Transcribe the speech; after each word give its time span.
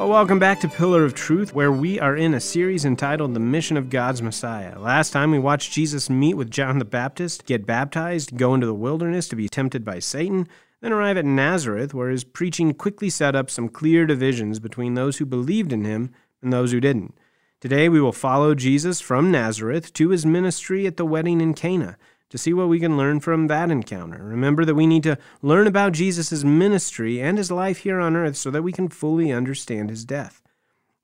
Well, 0.00 0.08
welcome 0.08 0.38
back 0.38 0.60
to 0.60 0.68
Pillar 0.68 1.04
of 1.04 1.12
Truth, 1.12 1.54
where 1.54 1.70
we 1.70 2.00
are 2.00 2.16
in 2.16 2.32
a 2.32 2.40
series 2.40 2.86
entitled 2.86 3.34
The 3.34 3.38
Mission 3.38 3.76
of 3.76 3.90
God's 3.90 4.22
Messiah. 4.22 4.78
Last 4.78 5.10
time 5.10 5.30
we 5.30 5.38
watched 5.38 5.72
Jesus 5.72 6.08
meet 6.08 6.38
with 6.38 6.50
John 6.50 6.78
the 6.78 6.86
Baptist, 6.86 7.44
get 7.44 7.66
baptized, 7.66 8.38
go 8.38 8.54
into 8.54 8.66
the 8.66 8.72
wilderness 8.72 9.28
to 9.28 9.36
be 9.36 9.46
tempted 9.46 9.84
by 9.84 9.98
Satan, 9.98 10.48
then 10.80 10.94
arrive 10.94 11.18
at 11.18 11.26
Nazareth, 11.26 11.92
where 11.92 12.08
his 12.08 12.24
preaching 12.24 12.72
quickly 12.72 13.10
set 13.10 13.36
up 13.36 13.50
some 13.50 13.68
clear 13.68 14.06
divisions 14.06 14.58
between 14.58 14.94
those 14.94 15.18
who 15.18 15.26
believed 15.26 15.70
in 15.70 15.84
him 15.84 16.14
and 16.40 16.50
those 16.50 16.72
who 16.72 16.80
didn't. 16.80 17.14
Today 17.60 17.90
we 17.90 18.00
will 18.00 18.10
follow 18.10 18.54
Jesus 18.54 19.02
from 19.02 19.30
Nazareth 19.30 19.92
to 19.92 20.08
his 20.08 20.24
ministry 20.24 20.86
at 20.86 20.96
the 20.96 21.04
wedding 21.04 21.42
in 21.42 21.52
Cana 21.52 21.98
to 22.30 22.38
see 22.38 22.52
what 22.52 22.68
we 22.68 22.80
can 22.80 22.96
learn 22.96 23.20
from 23.20 23.48
that 23.48 23.70
encounter. 23.70 24.22
Remember 24.22 24.64
that 24.64 24.74
we 24.74 24.86
need 24.86 25.02
to 25.02 25.18
learn 25.42 25.66
about 25.66 25.92
Jesus' 25.92 26.42
ministry 26.42 27.20
and 27.20 27.36
his 27.36 27.50
life 27.50 27.78
here 27.78 28.00
on 28.00 28.16
earth 28.16 28.36
so 28.36 28.50
that 28.50 28.62
we 28.62 28.72
can 28.72 28.88
fully 28.88 29.30
understand 29.30 29.90
his 29.90 30.04
death. 30.04 30.40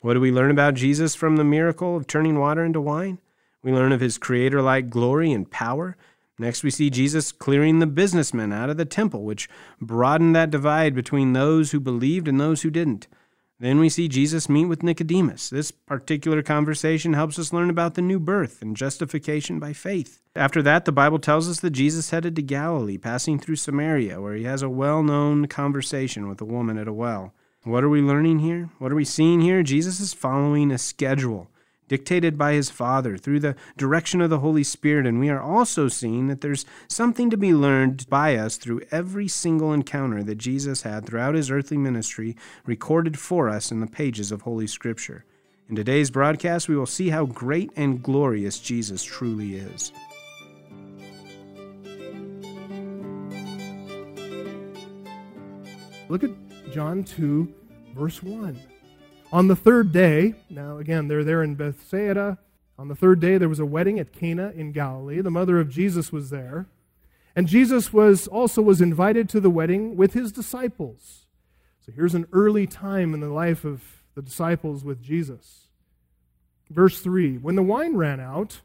What 0.00 0.14
do 0.14 0.20
we 0.20 0.30
learn 0.30 0.50
about 0.50 0.74
Jesus 0.74 1.14
from 1.14 1.36
the 1.36 1.44
miracle 1.44 1.96
of 1.96 2.06
turning 2.06 2.38
water 2.38 2.64
into 2.64 2.80
wine? 2.80 3.18
We 3.62 3.72
learn 3.72 3.92
of 3.92 4.00
his 4.00 4.18
creator 4.18 4.62
like 4.62 4.88
glory 4.88 5.32
and 5.32 5.50
power. 5.50 5.96
Next, 6.38 6.62
we 6.62 6.70
see 6.70 6.90
Jesus 6.90 7.32
clearing 7.32 7.78
the 7.80 7.86
businessmen 7.86 8.52
out 8.52 8.70
of 8.70 8.76
the 8.76 8.84
temple, 8.84 9.24
which 9.24 9.48
broadened 9.80 10.36
that 10.36 10.50
divide 10.50 10.94
between 10.94 11.32
those 11.32 11.72
who 11.72 11.80
believed 11.80 12.28
and 12.28 12.38
those 12.38 12.62
who 12.62 12.70
didn't. 12.70 13.08
Then 13.58 13.78
we 13.78 13.88
see 13.88 14.06
Jesus 14.06 14.50
meet 14.50 14.66
with 14.66 14.82
Nicodemus. 14.82 15.48
This 15.48 15.70
particular 15.70 16.42
conversation 16.42 17.14
helps 17.14 17.38
us 17.38 17.54
learn 17.54 17.70
about 17.70 17.94
the 17.94 18.02
new 18.02 18.18
birth 18.18 18.60
and 18.60 18.76
justification 18.76 19.58
by 19.58 19.72
faith. 19.72 20.20
After 20.34 20.60
that, 20.62 20.84
the 20.84 20.92
Bible 20.92 21.18
tells 21.18 21.48
us 21.48 21.60
that 21.60 21.70
Jesus 21.70 22.10
headed 22.10 22.36
to 22.36 22.42
Galilee, 22.42 22.98
passing 22.98 23.38
through 23.38 23.56
Samaria, 23.56 24.20
where 24.20 24.34
he 24.34 24.44
has 24.44 24.60
a 24.60 24.68
well 24.68 25.02
known 25.02 25.46
conversation 25.46 26.28
with 26.28 26.42
a 26.42 26.44
woman 26.44 26.76
at 26.76 26.86
a 26.86 26.92
well. 26.92 27.32
What 27.62 27.82
are 27.82 27.88
we 27.88 28.02
learning 28.02 28.40
here? 28.40 28.68
What 28.78 28.92
are 28.92 28.96
we 28.96 29.06
seeing 29.06 29.40
here? 29.40 29.62
Jesus 29.62 30.00
is 30.00 30.12
following 30.12 30.70
a 30.70 30.76
schedule 30.76 31.50
dictated 31.88 32.36
by 32.36 32.52
his 32.52 32.70
Father 32.70 33.16
through 33.16 33.40
the 33.40 33.56
direction 33.76 34.20
of 34.20 34.30
the 34.30 34.40
Holy 34.40 34.64
Spirit. 34.64 35.06
And 35.06 35.18
we 35.18 35.28
are 35.28 35.40
also 35.40 35.88
seeing 35.88 36.26
that 36.28 36.40
there's 36.40 36.64
something 36.88 37.30
to 37.30 37.36
be 37.36 37.54
learned 37.54 38.08
by 38.08 38.36
us 38.36 38.56
through 38.56 38.82
every 38.90 39.28
single 39.28 39.72
encounter 39.72 40.22
that 40.22 40.36
Jesus 40.36 40.82
had 40.82 41.06
throughout 41.06 41.34
his 41.34 41.50
earthly 41.50 41.78
ministry, 41.78 42.36
recorded 42.64 43.18
for 43.18 43.48
us 43.48 43.70
in 43.70 43.80
the 43.80 43.86
pages 43.86 44.32
of 44.32 44.42
Holy 44.42 44.66
Scripture. 44.66 45.24
In 45.68 45.74
today's 45.74 46.10
broadcast, 46.10 46.68
we 46.68 46.76
will 46.76 46.86
see 46.86 47.08
how 47.08 47.26
great 47.26 47.70
and 47.74 48.02
glorious 48.02 48.60
Jesus 48.60 49.02
truly 49.02 49.56
is. 49.56 49.92
Look 56.08 56.22
at 56.22 56.30
John 56.72 57.02
2, 57.02 57.52
verse 57.96 58.22
1. 58.22 58.75
On 59.32 59.48
the 59.48 59.56
third 59.56 59.92
day, 59.92 60.34
now 60.48 60.78
again, 60.78 61.08
they're 61.08 61.24
there 61.24 61.42
in 61.42 61.56
Bethsaida. 61.56 62.38
On 62.78 62.88
the 62.88 62.94
third 62.94 63.20
day, 63.20 63.38
there 63.38 63.48
was 63.48 63.58
a 63.58 63.66
wedding 63.66 63.98
at 63.98 64.12
Cana 64.12 64.52
in 64.54 64.70
Galilee. 64.70 65.20
The 65.20 65.30
mother 65.30 65.58
of 65.58 65.68
Jesus 65.68 66.12
was 66.12 66.30
there. 66.30 66.66
And 67.34 67.48
Jesus 67.48 67.92
was 67.92 68.28
also 68.28 68.62
was 68.62 68.80
invited 68.80 69.28
to 69.30 69.40
the 69.40 69.50
wedding 69.50 69.96
with 69.96 70.14
his 70.14 70.30
disciples. 70.30 71.26
So 71.84 71.92
here's 71.92 72.14
an 72.14 72.26
early 72.32 72.66
time 72.66 73.14
in 73.14 73.20
the 73.20 73.28
life 73.28 73.64
of 73.64 73.82
the 74.14 74.22
disciples 74.22 74.84
with 74.84 75.02
Jesus. 75.02 75.68
Verse 76.70 77.00
3 77.00 77.38
When 77.38 77.56
the 77.56 77.62
wine 77.62 77.96
ran 77.96 78.20
out, 78.20 78.60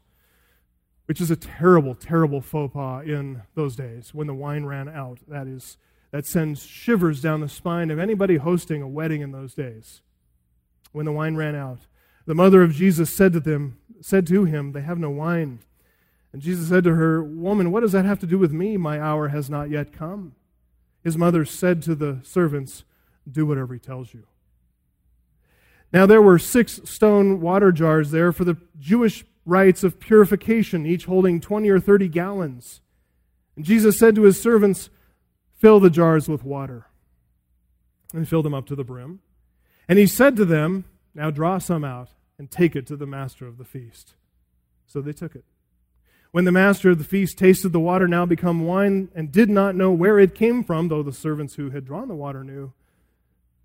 which 1.06 1.20
is 1.20 1.30
a 1.30 1.36
terrible, 1.36 1.94
terrible 1.94 2.40
faux 2.40 2.72
pas 2.72 3.04
in 3.04 3.42
those 3.54 3.74
days, 3.74 4.14
when 4.14 4.28
the 4.28 4.34
wine 4.34 4.64
ran 4.64 4.88
out, 4.88 5.18
that 5.26 5.48
is, 5.48 5.76
that 6.12 6.24
sends 6.24 6.64
shivers 6.64 7.20
down 7.20 7.40
the 7.40 7.48
spine 7.48 7.90
of 7.90 7.98
anybody 7.98 8.36
hosting 8.36 8.80
a 8.80 8.88
wedding 8.88 9.22
in 9.22 9.32
those 9.32 9.54
days 9.54 10.02
when 10.92 11.06
the 11.06 11.12
wine 11.12 11.36
ran 11.36 11.54
out. 11.54 11.80
The 12.26 12.34
mother 12.34 12.62
of 12.62 12.72
Jesus 12.72 13.14
said 13.14 13.32
to 13.32 13.40
them, 13.40 13.78
said 14.00 14.26
to 14.28 14.44
him, 14.44 14.72
They 14.72 14.82
have 14.82 14.98
no 14.98 15.10
wine. 15.10 15.60
And 16.32 16.40
Jesus 16.40 16.68
said 16.68 16.84
to 16.84 16.94
her, 16.94 17.22
Woman, 17.22 17.70
what 17.70 17.80
does 17.80 17.92
that 17.92 18.04
have 18.04 18.20
to 18.20 18.26
do 18.26 18.38
with 18.38 18.52
me? 18.52 18.76
My 18.76 19.00
hour 19.00 19.28
has 19.28 19.50
not 19.50 19.70
yet 19.70 19.92
come. 19.92 20.34
His 21.02 21.18
mother 21.18 21.44
said 21.44 21.82
to 21.82 21.94
the 21.94 22.20
servants, 22.22 22.84
Do 23.30 23.44
whatever 23.44 23.74
he 23.74 23.80
tells 23.80 24.14
you. 24.14 24.24
Now 25.92 26.06
there 26.06 26.22
were 26.22 26.38
six 26.38 26.80
stone 26.84 27.40
water 27.40 27.70
jars 27.70 28.10
there 28.12 28.32
for 28.32 28.44
the 28.44 28.56
Jewish 28.78 29.24
rites 29.44 29.84
of 29.84 30.00
purification, 30.00 30.86
each 30.86 31.04
holding 31.04 31.40
20 31.40 31.68
or 31.68 31.80
30 31.80 32.08
gallons. 32.08 32.80
And 33.56 33.64
Jesus 33.64 33.98
said 33.98 34.14
to 34.14 34.22
his 34.22 34.40
servants, 34.40 34.88
Fill 35.58 35.80
the 35.80 35.90
jars 35.90 36.28
with 36.28 36.44
water. 36.44 36.86
And 38.14 38.28
filled 38.28 38.44
them 38.44 38.54
up 38.54 38.66
to 38.66 38.74
the 38.74 38.84
brim. 38.84 39.20
And 39.92 39.98
he 39.98 40.06
said 40.06 40.36
to 40.36 40.46
them, 40.46 40.86
Now 41.14 41.30
draw 41.30 41.58
some 41.58 41.84
out 41.84 42.08
and 42.38 42.50
take 42.50 42.74
it 42.74 42.86
to 42.86 42.96
the 42.96 43.04
master 43.04 43.46
of 43.46 43.58
the 43.58 43.64
feast. 43.66 44.14
So 44.86 45.02
they 45.02 45.12
took 45.12 45.36
it. 45.36 45.44
When 46.30 46.46
the 46.46 46.50
master 46.50 46.88
of 46.88 46.96
the 46.96 47.04
feast 47.04 47.36
tasted 47.36 47.74
the 47.74 47.78
water 47.78 48.08
now 48.08 48.24
become 48.24 48.64
wine 48.66 49.10
and 49.14 49.30
did 49.30 49.50
not 49.50 49.74
know 49.74 49.90
where 49.90 50.18
it 50.18 50.34
came 50.34 50.64
from, 50.64 50.88
though 50.88 51.02
the 51.02 51.12
servants 51.12 51.56
who 51.56 51.68
had 51.68 51.84
drawn 51.84 52.08
the 52.08 52.14
water 52.14 52.42
knew, 52.42 52.72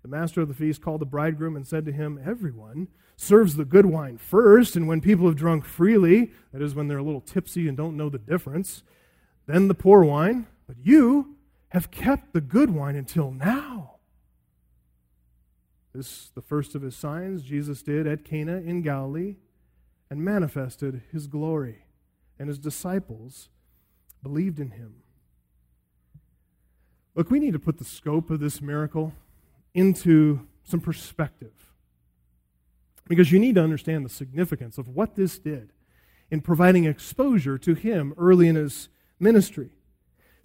the 0.02 0.08
master 0.08 0.42
of 0.42 0.48
the 0.48 0.54
feast 0.54 0.82
called 0.82 1.00
the 1.00 1.06
bridegroom 1.06 1.56
and 1.56 1.66
said 1.66 1.86
to 1.86 1.92
him, 1.92 2.20
Everyone 2.22 2.88
serves 3.16 3.56
the 3.56 3.64
good 3.64 3.86
wine 3.86 4.18
first, 4.18 4.76
and 4.76 4.86
when 4.86 5.00
people 5.00 5.24
have 5.28 5.36
drunk 5.36 5.64
freely, 5.64 6.30
that 6.52 6.60
is, 6.60 6.74
when 6.74 6.88
they're 6.88 6.98
a 6.98 7.02
little 7.02 7.22
tipsy 7.22 7.68
and 7.68 7.76
don't 7.78 7.96
know 7.96 8.10
the 8.10 8.18
difference, 8.18 8.82
then 9.46 9.68
the 9.68 9.72
poor 9.72 10.04
wine. 10.04 10.46
But 10.66 10.76
you 10.82 11.36
have 11.70 11.90
kept 11.90 12.34
the 12.34 12.42
good 12.42 12.68
wine 12.68 12.96
until 12.96 13.30
now. 13.30 13.97
This 15.94 16.30
the 16.34 16.42
first 16.42 16.74
of 16.74 16.82
his 16.82 16.96
signs 16.96 17.42
Jesus 17.42 17.82
did 17.82 18.06
at 18.06 18.24
Cana 18.24 18.58
in 18.58 18.82
Galilee 18.82 19.36
and 20.10 20.24
manifested 20.24 21.02
his 21.12 21.26
glory, 21.26 21.84
and 22.38 22.48
his 22.48 22.58
disciples 22.58 23.48
believed 24.22 24.58
in 24.58 24.70
him. 24.70 25.02
Look, 27.14 27.30
we 27.30 27.40
need 27.40 27.52
to 27.52 27.58
put 27.58 27.78
the 27.78 27.84
scope 27.84 28.30
of 28.30 28.40
this 28.40 28.60
miracle 28.60 29.12
into 29.74 30.46
some 30.62 30.80
perspective. 30.80 31.52
Because 33.08 33.32
you 33.32 33.38
need 33.38 33.54
to 33.54 33.62
understand 33.62 34.04
the 34.04 34.10
significance 34.10 34.78
of 34.78 34.88
what 34.88 35.16
this 35.16 35.38
did 35.38 35.72
in 36.30 36.42
providing 36.42 36.84
exposure 36.84 37.56
to 37.58 37.74
him 37.74 38.14
early 38.18 38.48
in 38.48 38.54
his 38.54 38.88
ministry 39.18 39.70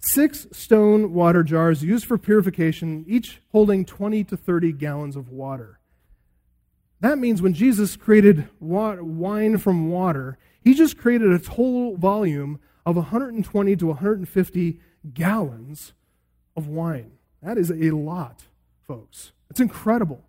six 0.04 0.46
stone 0.52 1.12
water 1.12 1.42
jars 1.42 1.82
used 1.82 2.04
for 2.04 2.18
purification, 2.18 3.04
each 3.08 3.40
holding 3.52 3.84
20 3.84 4.24
to 4.24 4.36
30 4.36 4.72
gallons 4.72 5.16
of 5.16 5.30
water. 5.30 5.80
That 7.00 7.18
means 7.18 7.42
when 7.42 7.54
Jesus 7.54 7.96
created 7.96 8.48
wine 8.60 9.58
from 9.58 9.90
water, 9.90 10.38
he 10.62 10.74
just 10.74 10.96
created 10.96 11.32
a 11.32 11.38
total 11.38 11.96
volume 11.96 12.60
of 12.86 12.96
120 12.96 13.76
to 13.76 13.86
150 13.86 14.80
gallons 15.12 15.92
of 16.56 16.68
wine. 16.68 17.12
That 17.42 17.58
is 17.58 17.70
a 17.70 17.90
lot, 17.90 18.44
folks. 18.86 19.32
It's 19.50 19.60
incredible. 19.60 20.24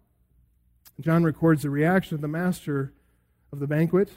John 1.00 1.24
records 1.24 1.64
the 1.64 1.70
reaction 1.70 2.16
of 2.16 2.22
the 2.22 2.28
master 2.28 2.94
of 3.52 3.60
the 3.60 3.68
banquet 3.68 4.10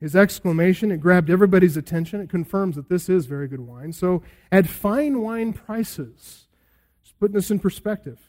his 0.00 0.14
exclamation, 0.14 0.92
it 0.92 1.00
grabbed 1.00 1.30
everybody's 1.30 1.76
attention. 1.76 2.20
It 2.20 2.28
confirms 2.28 2.76
that 2.76 2.88
this 2.88 3.08
is 3.08 3.26
very 3.26 3.48
good 3.48 3.58
wine. 3.60 3.92
So, 3.92 4.22
at 4.52 4.68
fine 4.68 5.20
wine 5.22 5.52
prices, 5.52 6.46
just 7.02 7.18
putting 7.18 7.34
this 7.34 7.50
in 7.50 7.58
perspective, 7.58 8.20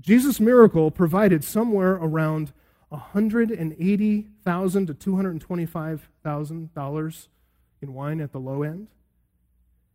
Jesus' 0.00 0.40
miracle 0.40 0.90
provided 0.90 1.44
somewhere 1.44 1.92
around 1.92 2.52
180,000 2.88 4.86
to 4.86 4.94
$225,000 4.94 7.28
in 7.82 7.94
wine 7.94 8.20
at 8.20 8.32
the 8.32 8.40
low 8.40 8.62
end. 8.62 8.88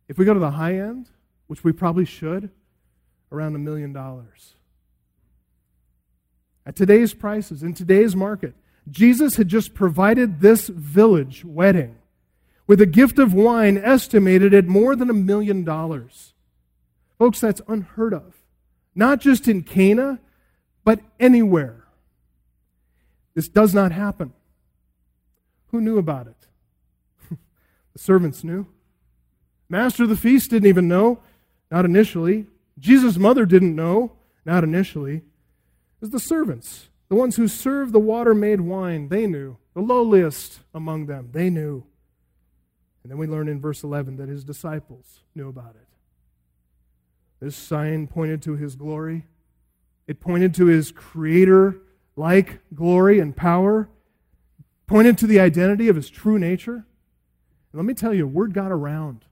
If 0.08 0.18
we 0.18 0.24
go 0.24 0.34
to 0.34 0.40
the 0.40 0.52
high 0.52 0.78
end, 0.78 1.10
which 1.48 1.64
we 1.64 1.72
probably 1.72 2.04
should, 2.04 2.50
around 3.32 3.56
a 3.56 3.58
million 3.58 3.92
dollars. 3.92 4.54
At 6.64 6.76
today's 6.76 7.12
prices, 7.12 7.62
in 7.62 7.74
today's 7.74 8.16
market, 8.16 8.54
Jesus 8.90 9.36
had 9.36 9.48
just 9.48 9.74
provided 9.74 10.40
this 10.40 10.68
village 10.68 11.44
wedding 11.44 11.96
with 12.66 12.80
a 12.80 12.86
gift 12.86 13.18
of 13.18 13.34
wine 13.34 13.78
estimated 13.78 14.54
at 14.54 14.66
more 14.66 14.96
than 14.96 15.10
a 15.10 15.14
million 15.14 15.64
dollars. 15.64 16.34
Folks, 17.18 17.40
that's 17.40 17.62
unheard 17.68 18.12
of. 18.12 18.34
Not 18.94 19.20
just 19.20 19.48
in 19.48 19.62
Cana, 19.62 20.20
but 20.84 21.00
anywhere. 21.18 21.84
This 23.34 23.48
does 23.48 23.74
not 23.74 23.92
happen. 23.92 24.32
Who 25.68 25.80
knew 25.80 25.98
about 25.98 26.26
it? 26.28 26.46
the 27.92 27.98
servants 27.98 28.42
knew. 28.42 28.66
Master 29.68 30.04
of 30.04 30.08
the 30.08 30.16
feast 30.16 30.50
didn't 30.50 30.68
even 30.68 30.88
know, 30.88 31.20
not 31.70 31.84
initially. 31.84 32.46
Jesus' 32.78 33.18
mother 33.18 33.44
didn't 33.44 33.74
know, 33.74 34.12
not 34.44 34.64
initially. 34.64 35.16
It 35.16 35.22
was 36.00 36.10
the 36.10 36.20
servants. 36.20 36.88
The 37.08 37.14
ones 37.14 37.36
who 37.36 37.48
served 37.48 37.92
the 37.92 38.00
water 38.00 38.34
made 38.34 38.60
wine, 38.60 39.08
they 39.08 39.26
knew. 39.26 39.58
The 39.74 39.80
lowliest 39.80 40.60
among 40.74 41.06
them, 41.06 41.28
they 41.32 41.50
knew. 41.50 41.84
And 43.02 43.10
then 43.10 43.18
we 43.18 43.26
learn 43.26 43.48
in 43.48 43.60
verse 43.60 43.84
11 43.84 44.16
that 44.16 44.28
his 44.28 44.42
disciples 44.42 45.20
knew 45.34 45.48
about 45.48 45.76
it. 45.76 45.86
This 47.38 47.54
sign 47.54 48.06
pointed 48.06 48.42
to 48.42 48.56
his 48.56 48.74
glory, 48.74 49.26
it 50.06 50.20
pointed 50.20 50.54
to 50.54 50.66
his 50.66 50.90
creator 50.90 51.76
like 52.16 52.60
glory 52.74 53.20
and 53.20 53.36
power, 53.36 53.88
pointed 54.86 55.18
to 55.18 55.26
the 55.26 55.38
identity 55.38 55.88
of 55.88 55.96
his 55.96 56.08
true 56.08 56.38
nature. 56.38 56.74
And 56.74 57.74
let 57.74 57.84
me 57.84 57.94
tell 57.94 58.14
you, 58.14 58.26
word 58.26 58.54
got 58.54 58.72
around. 58.72 59.24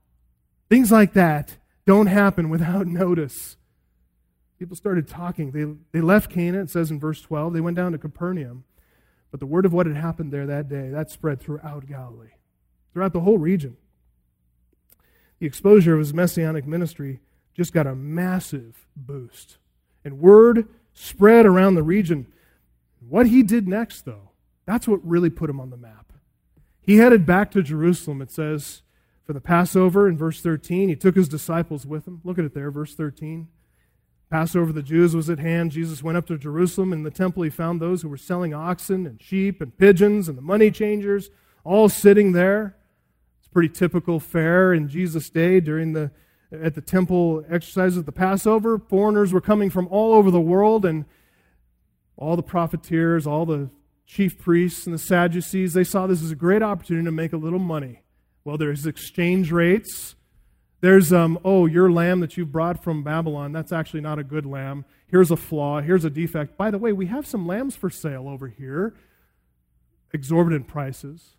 Things 0.69 0.91
like 0.91 1.13
that 1.13 1.57
don't 1.85 2.07
happen 2.07 2.49
without 2.49 2.87
notice. 3.03 3.57
People 4.57 4.75
started 4.75 5.07
talking. 5.07 5.51
They, 5.51 5.65
they 5.91 6.01
left 6.01 6.31
Cana, 6.31 6.61
it 6.61 6.69
says 6.69 6.91
in 6.91 6.99
verse 6.99 7.21
12. 7.21 7.53
They 7.53 7.61
went 7.61 7.75
down 7.75 7.91
to 7.91 7.97
Capernaum. 7.97 8.63
But 9.31 9.39
the 9.39 9.45
word 9.45 9.65
of 9.65 9.73
what 9.73 9.85
had 9.85 9.97
happened 9.97 10.31
there 10.31 10.45
that 10.45 10.69
day, 10.69 10.89
that 10.89 11.11
spread 11.11 11.41
throughout 11.41 11.87
Galilee, 11.87 12.35
throughout 12.93 13.11
the 13.11 13.19
whole 13.19 13.37
region. 13.37 13.75
The 15.39 15.45
exposure 15.45 15.93
of 15.93 15.99
his 15.99 16.13
messianic 16.13 16.65
ministry 16.65 17.19
just 17.53 17.73
got 17.73 17.87
a 17.87 17.95
massive 17.95 18.87
boost. 18.95 19.57
And 20.05 20.19
word 20.19 20.67
spread 20.93 21.45
around 21.45 21.75
the 21.75 21.83
region. 21.83 22.27
What 23.07 23.27
he 23.27 23.43
did 23.43 23.67
next, 23.67 24.05
though, 24.05 24.31
that's 24.65 24.87
what 24.87 25.05
really 25.05 25.29
put 25.29 25.49
him 25.49 25.59
on 25.59 25.69
the 25.69 25.77
map. 25.77 26.13
He 26.79 26.97
headed 26.97 27.25
back 27.25 27.51
to 27.51 27.63
Jerusalem, 27.63 28.21
it 28.21 28.31
says, 28.31 28.83
for 29.25 29.33
the 29.33 29.41
Passover 29.41 30.07
in 30.07 30.17
verse 30.17 30.39
13. 30.41 30.87
He 30.87 30.95
took 30.95 31.15
his 31.15 31.27
disciples 31.27 31.85
with 31.85 32.07
him. 32.07 32.21
Look 32.23 32.37
at 32.39 32.45
it 32.45 32.53
there, 32.53 32.71
verse 32.71 32.93
13. 32.95 33.47
Passover 34.35 34.67
of 34.67 34.75
the 34.75 34.83
Jews 34.83 35.15
was 35.15 35.29
at 35.29 35.39
hand. 35.39 35.71
Jesus 35.71 36.03
went 36.03 36.17
up 36.17 36.27
to 36.27 36.37
Jerusalem. 36.37 36.91
In 36.91 37.03
the 37.03 37.09
temple, 37.09 37.43
he 37.43 37.49
found 37.49 37.79
those 37.79 38.01
who 38.01 38.09
were 38.09 38.17
selling 38.17 38.53
oxen 38.53 39.07
and 39.07 39.21
sheep 39.21 39.61
and 39.61 39.77
pigeons 39.77 40.27
and 40.27 40.37
the 40.37 40.41
money 40.41 40.71
changers 40.71 41.29
all 41.63 41.87
sitting 41.87 42.33
there. 42.33 42.75
It's 43.39 43.47
pretty 43.47 43.69
typical 43.69 44.19
fare 44.19 44.73
in 44.73 44.89
Jesus' 44.89 45.29
day 45.29 45.61
during 45.61 45.93
the 45.93 46.11
at 46.51 46.75
the 46.75 46.81
temple 46.81 47.45
exercises 47.49 47.97
of 47.97 48.05
the 48.05 48.11
Passover. 48.11 48.77
Foreigners 48.77 49.31
were 49.31 49.39
coming 49.39 49.69
from 49.69 49.87
all 49.87 50.13
over 50.13 50.29
the 50.29 50.41
world, 50.41 50.83
and 50.83 51.05
all 52.17 52.35
the 52.35 52.43
profiteers, 52.43 53.25
all 53.25 53.45
the 53.45 53.69
chief 54.05 54.37
priests 54.37 54.85
and 54.85 54.93
the 54.93 54.99
Sadducees, 54.99 55.71
they 55.71 55.85
saw 55.85 56.07
this 56.07 56.21
as 56.21 56.31
a 56.31 56.35
great 56.35 56.61
opportunity 56.61 57.05
to 57.05 57.11
make 57.11 57.31
a 57.31 57.37
little 57.37 57.57
money. 57.57 58.01
Well, 58.43 58.57
there's 58.57 58.85
exchange 58.85 59.53
rates. 59.53 60.15
There's, 60.85 61.11
um, 61.11 61.39
oh, 61.43 61.65
your 61.65 61.91
lamb 61.91 62.19
that 62.19 62.37
you've 62.37 62.51
brought 62.51 62.83
from 62.83 63.01
Babylon, 63.01 63.51
that's 63.51 63.71
actually 63.71 64.01
not 64.01 64.19
a 64.19 64.23
good 64.23 64.45
lamb. 64.45 64.85
Here's 65.07 65.31
a 65.31 65.35
flaw. 65.35 65.81
Here's 65.81 66.05
a 66.05 66.11
defect. 66.11 66.57
By 66.57 66.69
the 66.69 66.77
way, 66.77 66.93
we 66.93 67.07
have 67.07 67.25
some 67.25 67.47
lambs 67.47 67.75
for 67.75 67.89
sale 67.89 68.29
over 68.29 68.49
here. 68.49 68.93
Exorbitant 70.13 70.67
prices. 70.67 71.37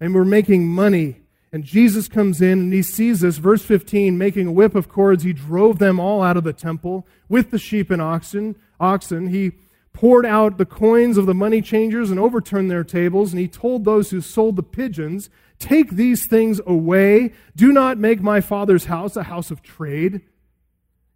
And 0.00 0.12
we're 0.12 0.24
making 0.24 0.66
money. 0.66 1.20
And 1.52 1.62
Jesus 1.62 2.08
comes 2.08 2.42
in 2.42 2.58
and 2.58 2.72
he 2.72 2.82
sees 2.82 3.20
this. 3.20 3.38
Verse 3.38 3.62
15, 3.62 4.18
making 4.18 4.48
a 4.48 4.52
whip 4.52 4.74
of 4.74 4.88
cords, 4.88 5.22
he 5.22 5.32
drove 5.32 5.78
them 5.78 6.00
all 6.00 6.20
out 6.20 6.36
of 6.36 6.42
the 6.42 6.52
temple 6.52 7.06
with 7.28 7.52
the 7.52 7.60
sheep 7.60 7.92
and 7.92 8.02
oxen. 8.02 8.56
Oxen. 8.80 9.28
He 9.28 9.52
poured 9.92 10.26
out 10.26 10.58
the 10.58 10.66
coins 10.66 11.16
of 11.16 11.26
the 11.26 11.32
money 11.32 11.62
changers 11.62 12.10
and 12.10 12.18
overturned 12.18 12.72
their 12.72 12.82
tables. 12.82 13.32
And 13.32 13.38
he 13.38 13.46
told 13.46 13.84
those 13.84 14.10
who 14.10 14.20
sold 14.20 14.56
the 14.56 14.64
pigeons, 14.64 15.30
Take 15.58 15.92
these 15.92 16.26
things 16.26 16.60
away. 16.66 17.32
Do 17.54 17.72
not 17.72 17.98
make 17.98 18.20
my 18.20 18.40
father's 18.40 18.86
house 18.86 19.16
a 19.16 19.24
house 19.24 19.50
of 19.50 19.62
trade. 19.62 20.22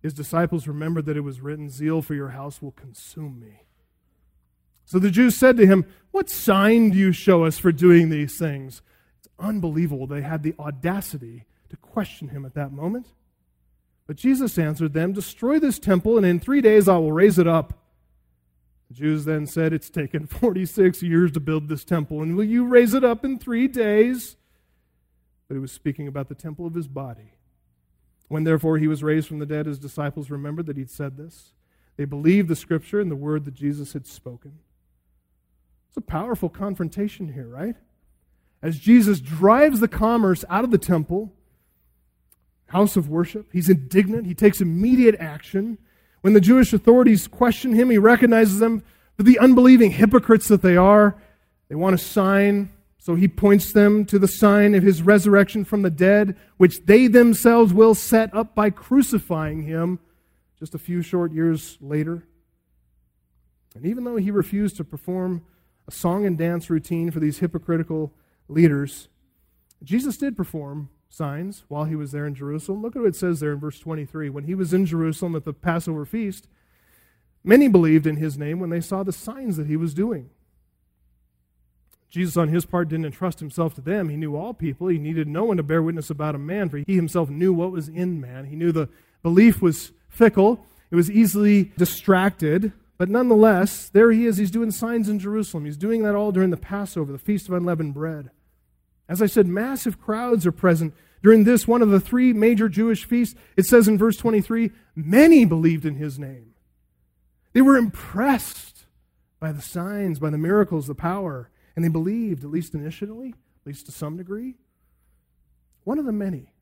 His 0.03 0.15
disciples 0.15 0.67
remembered 0.67 1.05
that 1.07 1.17
it 1.17 1.21
was 1.21 1.41
written, 1.41 1.69
Zeal 1.69 2.01
for 2.01 2.15
your 2.15 2.31
house 2.31 2.63
will 2.63 2.73
consume 2.73 3.39
me. 3.39 3.65
So 4.87 4.99
the 4.99 5.11
Jews 5.11 5.37
said 5.37 5.57
to 5.59 5.67
him, 5.67 5.85
What 6.11 6.31
sign 6.31 6.91
do 6.91 6.99
you 6.99 7.13
show 7.13 7.45
us 7.45 7.59
for 7.59 7.71
doing 7.71 8.09
these 8.09 8.39
things? 8.39 8.83
It's 9.19 9.29
unbelievable. 9.39 10.07
They 10.07 10.23
had 10.23 10.43
the 10.43 10.55
audacity 10.59 11.45
to 11.69 11.77
question 11.77 12.29
him 12.29 12.45
at 12.45 12.55
that 12.55 12.73
moment. 12.73 13.09
But 14.07 14.17
Jesus 14.17 14.59
answered 14.59 14.95
them, 14.95 15.13
Destroy 15.13 15.59
this 15.59 15.79
temple, 15.79 16.17
and 16.17 16.27
in 16.27 16.41
three 16.41 16.61
days 16.61 16.89
I 16.89 16.97
will 16.97 17.13
raise 17.13 17.39
it 17.39 17.47
up. 17.47 17.80
The 18.91 18.97
Jews 18.97 19.25
then 19.25 19.47
said, 19.47 19.73
It's 19.73 19.89
taken 19.89 20.27
46 20.27 21.03
years 21.03 21.31
to 21.33 21.41
build 21.41 21.69
this 21.69 21.85
temple, 21.85 22.23
and 22.23 22.37
will 22.37 22.45
you 22.45 22.67
raise 22.67 22.93
it 22.93 23.05
up 23.05 23.25
in 23.25 23.39
three 23.39 23.69
days? 23.69 24.37
But 25.47 25.55
he 25.55 25.61
was 25.61 25.71
speaking 25.71 26.09
about 26.09 26.29
the 26.29 26.35
temple 26.35 26.67
of 26.67 26.75
his 26.75 26.89
body. 26.89 27.35
When 28.27 28.45
therefore 28.45 28.79
he 28.79 28.89
was 28.89 29.03
raised 29.03 29.29
from 29.29 29.39
the 29.39 29.47
dead, 29.47 29.67
his 29.67 29.79
disciples 29.79 30.29
remembered 30.29 30.67
that 30.67 30.77
he'd 30.77 30.91
said 30.91 31.17
this. 31.17 31.53
They 31.97 32.05
believed 32.05 32.49
the 32.49 32.57
scripture 32.57 33.01
and 33.01 33.11
the 33.11 33.17
word 33.17 33.45
that 33.45 33.55
Jesus 33.55 33.93
had 33.93 34.07
spoken. 34.07 34.59
It's 35.89 35.97
a 35.97 36.01
powerful 36.01 36.49
confrontation 36.49 37.33
here, 37.33 37.49
right? 37.49 37.77
As 38.63 38.79
Jesus 38.79 39.21
drives 39.21 39.81
the 39.81 39.89
commerce 39.89 40.45
out 40.49 40.65
of 40.65 40.71
the 40.71 40.79
temple, 40.79 41.33
house 42.69 42.97
of 42.97 43.09
worship, 43.09 43.51
he's 43.53 43.69
indignant. 43.69 44.27
He 44.27 44.35
takes 44.35 44.61
immediate 44.61 45.17
action. 45.19 45.79
When 46.21 46.35
the 46.35 46.41
Jewish 46.41 46.73
authorities 46.73 47.27
question 47.27 47.73
him, 47.73 47.91
he 47.91 47.99
recognizes 47.99 48.59
them 48.59 48.83
for 49.17 49.23
the 49.23 49.39
unbelieving 49.39 49.93
hypocrites 49.93 50.49
that 50.49 50.63
they 50.63 50.77
are. 50.77 51.21
They 51.69 51.75
want 51.75 51.95
a 51.95 51.99
sign, 51.99 52.71
so 52.99 53.15
he 53.15 53.29
points 53.29 53.73
them 53.73 54.05
to 54.07 54.19
the 54.19 54.29
sign 54.29 54.75
of 54.75 54.83
his 54.83 55.03
resurrection 55.03 55.65
from 55.65 55.83
the 55.83 55.91
dead, 55.91 56.37
which 56.57 56.85
they 56.85 57.07
themselves 57.07 57.73
will 57.73 57.95
set 57.95 58.35
up 58.35 58.55
by 58.55 58.71
crucifying 58.71 59.63
him 59.63 59.99
just 60.59 60.75
a 60.75 60.79
few 60.79 61.01
short 61.01 61.33
years 61.33 61.79
later. 61.81 62.27
And 63.75 63.87
even 63.87 64.05
though 64.05 64.17
he 64.17 64.31
refused 64.31 64.77
to 64.77 64.85
perform 64.85 65.43
a 65.89 65.91
song 65.91 66.27
and 66.27 66.37
dance 66.37 66.69
routine 66.69 67.11
for 67.11 67.21
these 67.21 67.39
hypocritical 67.39 68.13
leaders, 68.49 69.09
Jesus 69.83 70.19
did 70.19 70.37
perform 70.37 70.91
signs 71.11 71.65
while 71.69 71.85
he 71.85 71.97
was 71.97 72.13
there 72.13 72.27
in 72.27 72.35
Jerusalem. 72.35 72.81
Look 72.81 72.97
at 72.97 73.03
what 73.03 73.09
it 73.09 73.17
says 73.17 73.41
there 73.41 73.53
in 73.53 73.61
verse 73.61 73.79
23. 73.79 74.31
When 74.31 74.45
he 74.45 74.55
was 74.55 74.73
in 74.73 74.87
Jerusalem 74.87 75.37
at 75.37 75.45
the 75.45 75.53
Passover 75.53 76.07
feast, 76.07 76.47
many 77.45 77.69
believed 77.69 78.07
in 78.07 78.17
his 78.17 78.39
name 78.39 78.61
when 78.61 78.71
they 78.71 78.81
saw 78.81 79.03
the 79.03 79.13
signs 79.13 79.57
that 79.59 79.67
he 79.67 79.77
was 79.77 79.93
doing. 79.93 80.31
Jesus, 82.09 82.37
on 82.37 82.49
his 82.49 82.65
part, 82.65 82.89
didn't 82.89 83.07
entrust 83.07 83.41
himself 83.41 83.75
to 83.75 83.81
them. 83.81 84.09
He 84.09 84.17
knew 84.17 84.35
all 84.35 84.55
people. 84.55 84.89
He 84.89 84.99
needed 84.99 85.29
no 85.29 85.45
one 85.45 85.59
to 85.59 85.63
bear 85.63 85.83
witness 85.83 86.11
about 86.11 86.35
a 86.35 86.39
man, 86.39 86.69
for 86.69 86.79
he 86.79 86.97
himself 86.97 87.29
knew 87.29 87.53
what 87.53 87.71
was 87.71 87.89
in 87.89 88.21
man. 88.21 88.47
He 88.47 88.57
knew 88.57 88.73
the 88.73 88.89
belief 89.23 89.61
was 89.61 89.93
fickle, 90.09 90.65
it 90.91 90.97
was 90.97 91.11
easily 91.11 91.73
distracted. 91.77 92.73
But 92.99 93.09
nonetheless, 93.09 93.89
there 93.89 94.11
he 94.11 94.27
is. 94.27 94.37
He's 94.37 94.51
doing 94.51 94.71
signs 94.71 95.09
in 95.09 95.19
Jerusalem. 95.19 95.65
He's 95.65 95.79
doing 95.79 96.03
that 96.03 96.15
all 96.15 96.33
during 96.33 96.51
the 96.51 96.59
Passover, 96.59 97.13
the 97.13 97.19
Feast 97.19 97.49
of 97.49 97.55
Unleavened 97.55 97.95
Bread. 97.95 98.31
As 99.11 99.21
I 99.21 99.27
said, 99.27 99.49
massive 99.49 100.01
crowds 100.01 100.47
are 100.47 100.53
present 100.53 100.95
during 101.21 101.43
this, 101.43 101.67
one 101.67 101.83
of 101.83 101.91
the 101.91 101.99
three 101.99 102.33
major 102.33 102.69
Jewish 102.69 103.05
feasts. 103.05 103.35
It 103.57 103.67
says 103.67 103.89
in 103.89 103.99
verse 103.99 104.17
23 104.17 104.71
many 104.95 105.45
believed 105.45 105.85
in 105.85 105.97
his 105.97 106.17
name. 106.17 106.55
They 107.53 107.61
were 107.61 107.77
impressed 107.77 108.85
by 109.41 109.51
the 109.51 109.61
signs, 109.61 110.21
by 110.21 110.31
the 110.31 110.39
miracles, 110.39 110.87
the 110.87 110.95
power, 110.95 111.51
and 111.75 111.85
they 111.85 111.89
believed, 111.89 112.45
at 112.45 112.51
least 112.51 112.73
initially, 112.73 113.31
at 113.31 113.67
least 113.67 113.87
to 113.87 113.93
some 113.93 114.17
degree. 114.17 114.55
One 115.83 115.99
of 115.99 116.07
the 116.07 116.13
many 116.13 116.53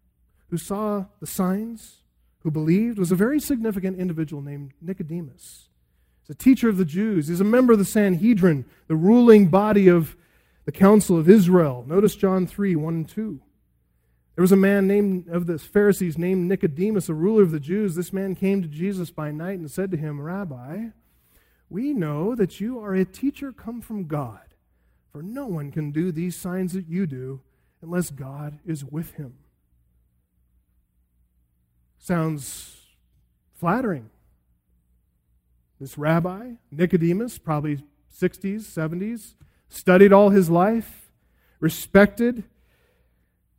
who 0.49 0.57
saw 0.57 1.05
the 1.21 1.27
signs, 1.27 1.97
who 2.41 2.51
believed, 2.51 2.99
was 2.99 3.13
a 3.13 3.17
very 3.17 3.41
significant 3.41 3.99
individual 3.99 4.41
named 4.41 4.73
Nicodemus. 4.81 5.69
He's 6.23 6.31
a 6.31 6.39
teacher 6.39 6.71
of 6.71 6.79
the 6.79 6.87
Jews. 6.87 7.29
He's 7.29 7.43
a 7.43 7.45
member 7.45 7.75
of 7.75 7.79
the 7.79 7.85
Sanhedrin, 7.85 8.65
the 8.87 8.97
ruling 8.97 9.49
body 9.49 9.89
of 9.89 10.17
the 10.69 10.73
council 10.73 11.17
of 11.17 11.31
Israel. 11.31 11.83
Notice 11.89 12.15
John 12.15 12.47
3 12.47 12.77
1 12.77 12.95
and 12.95 13.09
2. 13.09 13.41
There 14.35 14.43
was 14.43 14.53
a 14.53 14.57
man 14.57 14.87
named 14.87 15.27
of 15.29 15.47
the 15.47 15.59
Pharisees 15.59 16.19
named 16.19 16.47
Nicodemus, 16.47 17.09
a 17.09 17.15
ruler 17.15 17.43
of 17.43 17.53
the 17.53 17.59
Jews. 17.59 17.95
This 17.95 18.13
man 18.13 18.35
came 18.35 18.61
to 18.61 18.69
Jesus 18.69 19.11
by 19.11 19.31
night 19.31 19.59
and 19.59 19.71
said 19.71 19.91
to 19.93 19.97
him, 19.97 20.21
Rabbi, 20.21 20.89
we 21.71 21.95
know 21.95 22.35
that 22.35 22.61
you 22.61 22.79
are 22.81 22.93
a 22.93 23.07
teacher 23.07 23.51
come 23.51 23.81
from 23.81 24.09
God, 24.09 24.43
for 25.11 25.23
no 25.23 25.47
one 25.47 25.73
can 25.73 25.91
do 25.91 26.13
these 26.13 26.37
signs 26.37 26.75
that 26.75 26.87
you 26.87 27.07
do 27.07 27.41
unless 27.81 28.11
God 28.11 28.59
is 28.67 28.85
with 28.85 29.15
him. 29.15 29.39
Sounds 31.97 32.77
flattering. 33.55 34.11
This 35.81 35.97
rabbi, 35.97 36.57
Nicodemus, 36.71 37.39
probably 37.39 37.83
60s, 38.15 38.65
70s, 38.65 39.33
studied 39.69 40.13
all 40.13 40.31
his 40.31 40.51
life, 40.51 41.11
respected. 41.61 42.45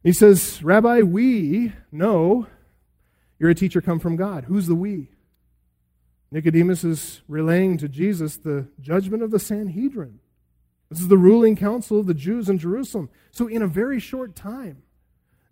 He 0.03 0.11
says, 0.11 0.63
Rabbi, 0.63 1.01
we 1.01 1.73
know 1.91 2.47
you're 3.37 3.49
a 3.49 3.55
teacher 3.55 3.81
come 3.81 3.99
from 3.99 4.15
God. 4.15 4.45
Who's 4.45 4.67
the 4.67 4.75
we? 4.75 5.09
Nicodemus 6.31 6.83
is 6.83 7.21
relaying 7.27 7.77
to 7.79 7.89
Jesus 7.89 8.37
the 8.37 8.67
judgment 8.79 9.23
of 9.23 9.31
the 9.31 9.39
Sanhedrin. 9.39 10.19
This 10.89 10.99
is 10.99 11.07
the 11.07 11.17
ruling 11.17 11.55
council 11.55 11.99
of 11.99 12.07
the 12.07 12.13
Jews 12.13 12.49
in 12.49 12.57
Jerusalem. 12.57 13.09
So, 13.31 13.47
in 13.47 13.61
a 13.61 13.67
very 13.67 13.99
short 13.99 14.35
time, 14.35 14.83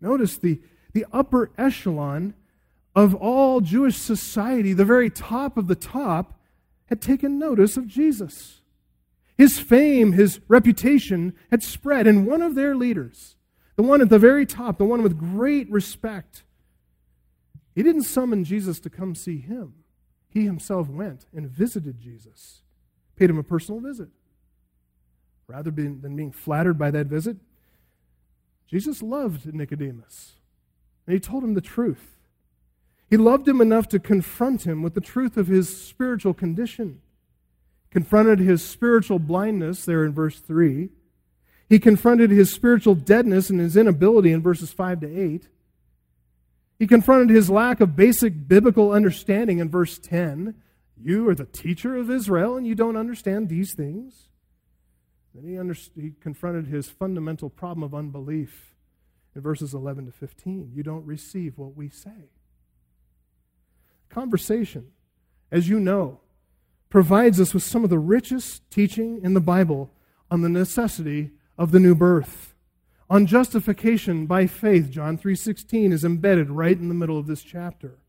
notice 0.01 0.37
the, 0.37 0.59
the 0.93 1.05
upper 1.11 1.51
echelon 1.57 2.33
of 2.95 3.13
all 3.13 3.61
Jewish 3.61 3.95
society, 3.95 4.73
the 4.73 4.85
very 4.85 5.09
top 5.09 5.57
of 5.57 5.67
the 5.67 5.75
top, 5.75 6.39
had 6.87 7.01
taken 7.01 7.37
notice 7.37 7.77
of 7.77 7.87
Jesus. 7.87 8.61
His 9.37 9.59
fame, 9.59 10.13
his 10.13 10.39
reputation 10.47 11.33
had 11.51 11.61
spread, 11.61 12.07
and 12.07 12.25
one 12.25 12.41
of 12.41 12.55
their 12.55 12.75
leaders, 12.75 13.35
the 13.75 13.83
one 13.83 14.01
at 14.01 14.09
the 14.09 14.19
very 14.19 14.45
top, 14.45 14.77
the 14.77 14.85
one 14.85 15.03
with 15.03 15.19
great 15.19 15.69
respect, 15.69 16.43
he 17.75 17.83
didn't 17.83 18.03
summon 18.03 18.43
Jesus 18.43 18.79
to 18.79 18.89
come 18.89 19.13
see 19.13 19.39
him. 19.39 19.75
He 20.29 20.45
himself 20.45 20.89
went 20.89 21.27
and 21.33 21.47
visited 21.47 21.99
Jesus 21.99 22.61
paid 23.17 23.29
him 23.29 23.37
a 23.37 23.43
personal 23.43 23.81
visit. 23.81 24.09
Rather 25.47 25.71
than 25.71 26.15
being 26.15 26.31
flattered 26.31 26.77
by 26.77 26.91
that 26.91 27.07
visit, 27.07 27.37
Jesus 28.67 29.01
loved 29.01 29.53
Nicodemus, 29.53 30.35
and 31.05 31.13
he 31.13 31.19
told 31.19 31.43
him 31.43 31.53
the 31.53 31.61
truth. 31.61 32.17
He 33.09 33.17
loved 33.17 33.47
him 33.47 33.61
enough 33.61 33.87
to 33.89 33.99
confront 33.99 34.67
him 34.67 34.83
with 34.83 34.93
the 34.93 35.01
truth 35.01 35.37
of 35.37 35.47
his 35.47 35.85
spiritual 35.85 36.33
condition. 36.33 37.01
Confronted 37.91 38.39
his 38.39 38.63
spiritual 38.63 39.19
blindness 39.19 39.85
there 39.85 40.03
in 40.05 40.13
verse 40.13 40.39
3. 40.39 40.89
He 41.69 41.79
confronted 41.79 42.31
his 42.31 42.51
spiritual 42.51 42.95
deadness 42.95 43.49
and 43.49 43.59
his 43.59 43.75
inability 43.75 44.31
in 44.31 44.41
verses 44.41 44.71
5 44.71 45.01
to 45.01 45.21
8. 45.35 45.47
He 46.79 46.87
confronted 46.87 47.29
his 47.29 47.49
lack 47.49 47.81
of 47.81 47.95
basic 47.95 48.47
biblical 48.47 48.91
understanding 48.91 49.59
in 49.59 49.69
verse 49.69 49.97
10. 49.97 50.55
You 51.01 51.27
are 51.29 51.35
the 51.35 51.45
teacher 51.45 51.95
of 51.95 52.09
Israel 52.09 52.55
and 52.55 52.65
you 52.65 52.75
don't 52.75 52.97
understand 52.97 53.49
these 53.49 53.73
things. 53.73 54.27
Then 55.33 55.49
he, 55.49 55.57
under, 55.57 55.75
he 55.95 56.13
confronted 56.19 56.67
his 56.67 56.89
fundamental 56.89 57.49
problem 57.49 57.83
of 57.83 57.93
unbelief 57.93 58.73
in 59.35 59.41
verses 59.41 59.73
11 59.73 60.07
to 60.07 60.11
15. 60.11 60.71
You 60.73 60.83
don't 60.83 61.05
receive 61.05 61.57
what 61.57 61.75
we 61.75 61.89
say. 61.89 62.31
Conversation, 64.09 64.87
as 65.51 65.67
you 65.67 65.79
know, 65.79 66.19
provides 66.89 67.39
us 67.39 67.53
with 67.53 67.63
some 67.63 67.83
of 67.83 67.89
the 67.89 67.99
richest 67.99 68.69
teaching 68.71 69.19
in 69.23 69.33
the 69.33 69.41
Bible 69.41 69.91
on 70.31 70.41
the 70.41 70.49
necessity 70.49 71.31
of 71.57 71.71
the 71.71 71.79
new 71.79 71.95
birth. 71.95 72.53
On 73.09 73.25
justification 73.25 74.25
by 74.25 74.47
faith, 74.47 74.89
John 74.89 75.17
3:16 75.17 75.91
is 75.91 76.03
embedded 76.03 76.49
right 76.49 76.77
in 76.77 76.89
the 76.89 76.93
middle 76.93 77.17
of 77.17 77.27
this 77.27 77.41
chapter. 77.41 77.99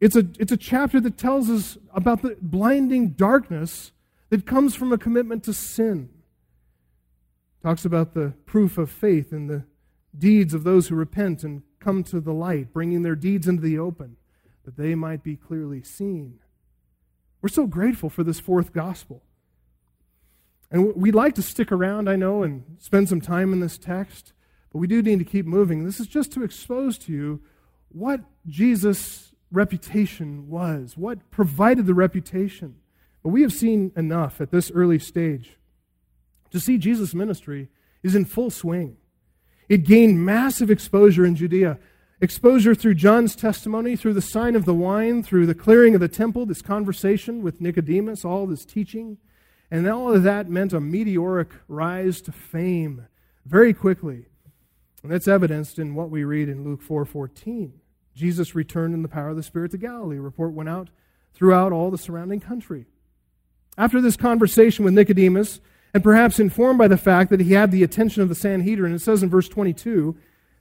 It's 0.00 0.14
a, 0.14 0.28
it's 0.38 0.52
a 0.52 0.56
chapter 0.56 1.00
that 1.00 1.18
tells 1.18 1.50
us 1.50 1.76
about 1.92 2.22
the 2.22 2.36
blinding 2.40 3.10
darkness 3.10 3.90
that 4.30 4.46
comes 4.46 4.76
from 4.76 4.92
a 4.92 4.98
commitment 4.98 5.42
to 5.44 5.52
sin. 5.52 6.10
Talks 7.62 7.84
about 7.84 8.14
the 8.14 8.34
proof 8.46 8.78
of 8.78 8.90
faith 8.90 9.32
in 9.32 9.48
the 9.48 9.64
deeds 10.16 10.54
of 10.54 10.62
those 10.62 10.88
who 10.88 10.94
repent 10.94 11.42
and 11.42 11.62
come 11.80 12.04
to 12.04 12.20
the 12.20 12.32
light, 12.32 12.72
bringing 12.72 13.02
their 13.02 13.16
deeds 13.16 13.48
into 13.48 13.62
the 13.62 13.78
open, 13.78 14.16
that 14.64 14.76
they 14.76 14.94
might 14.94 15.24
be 15.24 15.34
clearly 15.36 15.82
seen. 15.82 16.38
We're 17.40 17.48
so 17.48 17.66
grateful 17.66 18.10
for 18.10 18.24
this 18.24 18.40
fourth 18.40 18.72
gospel. 18.72 19.22
And 20.70 20.94
we'd 20.96 21.14
like 21.14 21.34
to 21.36 21.42
stick 21.42 21.72
around, 21.72 22.08
I 22.08 22.16
know, 22.16 22.42
and 22.42 22.76
spend 22.78 23.08
some 23.08 23.20
time 23.20 23.52
in 23.52 23.60
this 23.60 23.78
text, 23.78 24.32
but 24.72 24.78
we 24.78 24.86
do 24.86 25.02
need 25.02 25.18
to 25.18 25.24
keep 25.24 25.46
moving. 25.46 25.84
This 25.84 26.00
is 26.00 26.06
just 26.06 26.32
to 26.32 26.42
expose 26.42 26.98
to 26.98 27.12
you 27.12 27.40
what 27.88 28.20
Jesus' 28.46 29.32
reputation 29.50 30.48
was, 30.48 30.96
what 30.96 31.30
provided 31.30 31.86
the 31.86 31.94
reputation. 31.94 32.76
But 33.22 33.30
we 33.30 33.42
have 33.42 33.52
seen 33.52 33.92
enough 33.96 34.40
at 34.40 34.50
this 34.50 34.70
early 34.70 34.98
stage 34.98 35.56
to 36.50 36.60
see 36.60 36.76
Jesus' 36.76 37.14
ministry 37.14 37.68
is 38.02 38.14
in 38.14 38.24
full 38.24 38.50
swing. 38.50 38.96
It 39.68 39.84
gained 39.84 40.24
massive 40.24 40.70
exposure 40.70 41.24
in 41.24 41.36
Judea. 41.36 41.78
Exposure 42.20 42.74
through 42.74 42.94
John's 42.94 43.36
testimony, 43.36 43.94
through 43.94 44.14
the 44.14 44.20
sign 44.20 44.56
of 44.56 44.64
the 44.64 44.74
wine, 44.74 45.22
through 45.22 45.46
the 45.46 45.54
clearing 45.54 45.94
of 45.94 46.00
the 46.00 46.08
temple, 46.08 46.46
this 46.46 46.62
conversation 46.62 47.42
with 47.42 47.60
Nicodemus, 47.60 48.24
all 48.24 48.46
this 48.46 48.64
teaching. 48.64 49.18
And 49.70 49.86
all 49.88 50.12
of 50.12 50.24
that 50.24 50.48
meant 50.48 50.72
a 50.72 50.80
meteoric 50.80 51.50
rise 51.68 52.20
to 52.22 52.32
fame 52.32 53.06
very 53.46 53.72
quickly. 53.72 54.26
And 55.02 55.12
that's 55.12 55.28
evidenced 55.28 55.78
in 55.78 55.94
what 55.94 56.10
we 56.10 56.24
read 56.24 56.48
in 56.48 56.64
Luke 56.64 56.82
4:14. 56.82 57.74
Jesus 58.14 58.54
returned 58.54 58.94
in 58.94 59.02
the 59.02 59.08
power 59.08 59.28
of 59.28 59.36
the 59.36 59.42
Spirit 59.44 59.70
to 59.70 59.78
Galilee. 59.78 60.18
report 60.18 60.52
went 60.52 60.68
out 60.68 60.90
throughout 61.34 61.72
all 61.72 61.90
the 61.90 61.98
surrounding 61.98 62.40
country. 62.40 62.86
After 63.76 64.00
this 64.00 64.16
conversation 64.16 64.84
with 64.84 64.94
Nicodemus, 64.94 65.60
and 65.94 66.02
perhaps 66.02 66.40
informed 66.40 66.78
by 66.78 66.88
the 66.88 66.96
fact 66.96 67.30
that 67.30 67.40
he 67.40 67.52
had 67.52 67.70
the 67.70 67.84
attention 67.84 68.22
of 68.22 68.28
the 68.28 68.34
Sanhedrin, 68.34 68.92
it 68.92 69.00
says 69.00 69.22
in 69.22 69.30
verse 69.30 69.48
22 69.48 70.16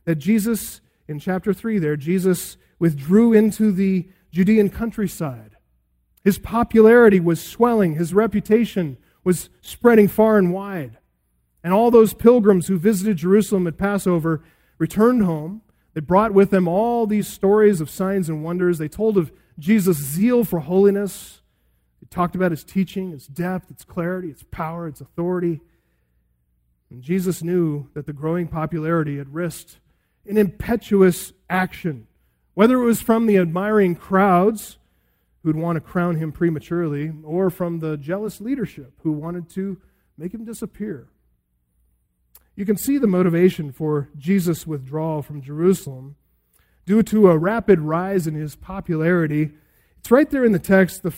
that 0.06 0.16
Jesus, 0.16 0.82
in 1.08 1.20
chapter 1.20 1.54
3 1.54 1.80
there, 1.80 1.96
Jesus 1.96 2.58
withdrew 2.80 3.34
into 3.34 3.72
the 3.72 4.10
Judean 4.32 4.70
countryside. 4.70 5.58
His 6.24 6.38
popularity 6.38 7.20
was 7.20 7.42
swelling, 7.42 7.96
his 7.96 8.14
reputation 8.14 8.98
was 9.24 9.50
spreading 9.62 10.08
far 10.08 10.38
and 10.38 10.54
wide. 10.54 10.98
And 11.64 11.74
all 11.74 11.92
those 11.92 12.14
pilgrims 12.14 12.68
who 12.68 12.78
visited 12.78 13.18
Jerusalem 13.18 13.68
at 13.68 13.78
Passover 13.78 14.44
returned 14.78 15.24
home. 15.24 15.62
They 15.94 16.02
brought 16.02 16.34
with 16.34 16.50
them 16.50 16.68
all 16.68 17.08
these 17.08 17.28
stories 17.28 17.82
of 17.82 17.90
signs 17.90 18.30
and 18.30 18.44
wonders. 18.44 18.78
They 18.78 18.88
told 18.88 19.18
of 19.18 19.32
Jesus' 19.58 19.98
zeal 19.98 20.44
for 20.44 20.60
holiness, 20.60 21.42
They 22.00 22.08
talked 22.10 22.36
about 22.36 22.52
his 22.52 22.64
teaching, 22.64 23.12
its 23.12 23.28
depth, 23.28 23.72
its 23.72 23.84
clarity, 23.84 24.30
its 24.30 24.44
power, 24.52 24.88
its 24.88 25.02
authority. 25.02 25.62
And 26.90 27.02
Jesus 27.02 27.44
knew 27.44 27.90
that 27.96 28.06
the 28.06 28.14
growing 28.14 28.48
popularity 28.48 29.18
had 29.18 29.34
risked 29.34 29.80
an 30.28 30.38
impetuous 30.38 31.34
action, 31.50 32.08
whether 32.54 32.76
it 32.76 32.86
was 32.86 33.02
from 33.02 33.26
the 33.26 33.38
admiring 33.38 33.96
crowds 33.96 34.78
who'd 35.44 35.56
want 35.56 35.78
to 35.78 35.82
crown 35.82 36.18
him 36.18 36.32
prematurely, 36.32 37.12
or 37.24 37.50
from 37.50 37.80
the 37.80 37.96
jealous 37.98 38.42
leadership 38.42 38.94
who 39.04 39.12
wanted 39.12 39.50
to 39.50 39.78
make 40.18 40.34
him 40.34 40.44
disappear. 40.44 41.08
You 42.56 42.66
can 42.66 42.78
see 42.78 42.98
the 42.98 43.08
motivation 43.08 43.72
for 43.72 44.10
Jesus' 44.18 44.68
withdrawal 44.68 45.22
from 45.22 45.42
Jerusalem 45.42 46.16
due 46.86 47.04
to 47.04 47.30
a 47.30 47.38
rapid 47.38 47.80
rise 47.80 48.28
in 48.28 48.34
his 48.34 48.56
popularity. 48.56 49.52
It's 50.00 50.12
right 50.12 50.30
there 50.30 50.44
in 50.44 50.54
the 50.54 50.60
text, 50.60 51.04
the 51.04 51.14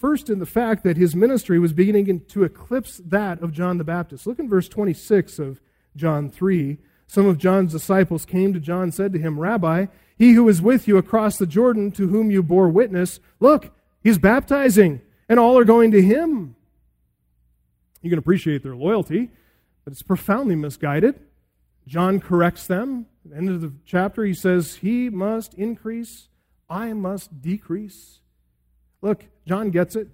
First, 0.00 0.30
in 0.30 0.38
the 0.38 0.46
fact 0.46 0.82
that 0.84 0.96
his 0.96 1.14
ministry 1.14 1.58
was 1.58 1.74
beginning 1.74 2.24
to 2.28 2.42
eclipse 2.42 3.02
that 3.04 3.42
of 3.42 3.52
John 3.52 3.76
the 3.76 3.84
Baptist. 3.84 4.26
Look 4.26 4.38
in 4.38 4.48
verse 4.48 4.66
26 4.66 5.38
of 5.38 5.60
John 5.94 6.30
3. 6.30 6.78
Some 7.10 7.26
of 7.26 7.38
John's 7.38 7.72
disciples 7.72 8.24
came 8.24 8.52
to 8.52 8.60
John 8.60 8.84
and 8.84 8.94
said 8.94 9.12
to 9.14 9.18
him, 9.18 9.40
Rabbi, 9.40 9.86
he 10.16 10.34
who 10.34 10.48
is 10.48 10.62
with 10.62 10.86
you 10.86 10.96
across 10.96 11.38
the 11.38 11.44
Jordan, 11.44 11.90
to 11.90 12.06
whom 12.06 12.30
you 12.30 12.40
bore 12.40 12.68
witness, 12.68 13.18
look, 13.40 13.72
he's 14.00 14.16
baptizing, 14.16 15.00
and 15.28 15.40
all 15.40 15.58
are 15.58 15.64
going 15.64 15.90
to 15.90 16.00
him. 16.00 16.54
You 18.00 18.10
can 18.10 18.18
appreciate 18.20 18.62
their 18.62 18.76
loyalty, 18.76 19.28
but 19.84 19.90
it's 19.90 20.04
profoundly 20.04 20.54
misguided. 20.54 21.18
John 21.84 22.20
corrects 22.20 22.68
them. 22.68 23.06
At 23.24 23.32
the 23.32 23.36
end 23.38 23.48
of 23.48 23.60
the 23.60 23.72
chapter, 23.84 24.24
he 24.24 24.32
says, 24.32 24.76
He 24.76 25.10
must 25.10 25.52
increase, 25.54 26.28
I 26.68 26.92
must 26.92 27.42
decrease. 27.42 28.20
Look, 29.02 29.24
John 29.48 29.70
gets 29.70 29.96
it. 29.96 30.06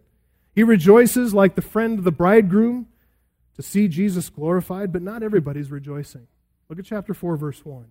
He 0.54 0.62
rejoices 0.62 1.34
like 1.34 1.56
the 1.56 1.60
friend 1.60 1.98
of 1.98 2.06
the 2.06 2.10
bridegroom 2.10 2.86
to 3.54 3.62
see 3.62 3.86
Jesus 3.86 4.30
glorified, 4.30 4.94
but 4.94 5.02
not 5.02 5.22
everybody's 5.22 5.70
rejoicing. 5.70 6.26
Look 6.68 6.78
at 6.78 6.84
chapter 6.84 7.14
4, 7.14 7.36
verse 7.36 7.64
1. 7.64 7.84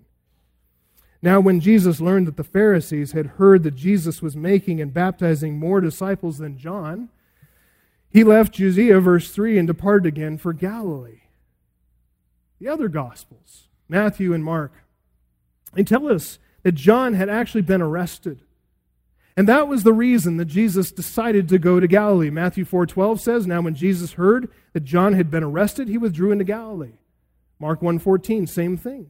Now, 1.21 1.39
when 1.39 1.59
Jesus 1.59 2.01
learned 2.01 2.27
that 2.27 2.37
the 2.37 2.43
Pharisees 2.43 3.13
had 3.13 3.25
heard 3.25 3.63
that 3.63 3.75
Jesus 3.75 4.21
was 4.21 4.35
making 4.35 4.81
and 4.81 4.93
baptizing 4.93 5.57
more 5.57 5.81
disciples 5.81 6.37
than 6.37 6.57
John, 6.57 7.09
he 8.09 8.23
left 8.23 8.53
Judea, 8.53 8.99
verse 8.99 9.31
3, 9.31 9.57
and 9.57 9.67
departed 9.67 10.05
again 10.05 10.37
for 10.37 10.53
Galilee. 10.53 11.21
The 12.59 12.67
other 12.67 12.87
Gospels, 12.87 13.67
Matthew 13.89 14.33
and 14.33 14.43
Mark, 14.43 14.71
they 15.73 15.83
tell 15.83 16.07
us 16.07 16.39
that 16.63 16.73
John 16.73 17.13
had 17.13 17.29
actually 17.29 17.61
been 17.61 17.81
arrested. 17.81 18.41
And 19.37 19.47
that 19.49 19.67
was 19.67 19.83
the 19.83 19.93
reason 19.93 20.37
that 20.37 20.45
Jesus 20.45 20.91
decided 20.91 21.49
to 21.49 21.59
go 21.59 21.79
to 21.79 21.87
Galilee. 21.87 22.29
Matthew 22.29 22.63
4:12 22.63 23.19
says, 23.19 23.45
"Now 23.45 23.61
when 23.61 23.75
Jesus 23.75 24.13
heard 24.13 24.49
that 24.73 24.85
John 24.85 25.13
had 25.13 25.29
been 25.29 25.43
arrested, 25.43 25.89
he 25.89 25.97
withdrew 25.97 26.31
into 26.31 26.45
Galilee." 26.45 26.93
Mark 27.65 27.81
1:14, 27.81 28.45
same 28.45 28.77
thing. 28.77 29.09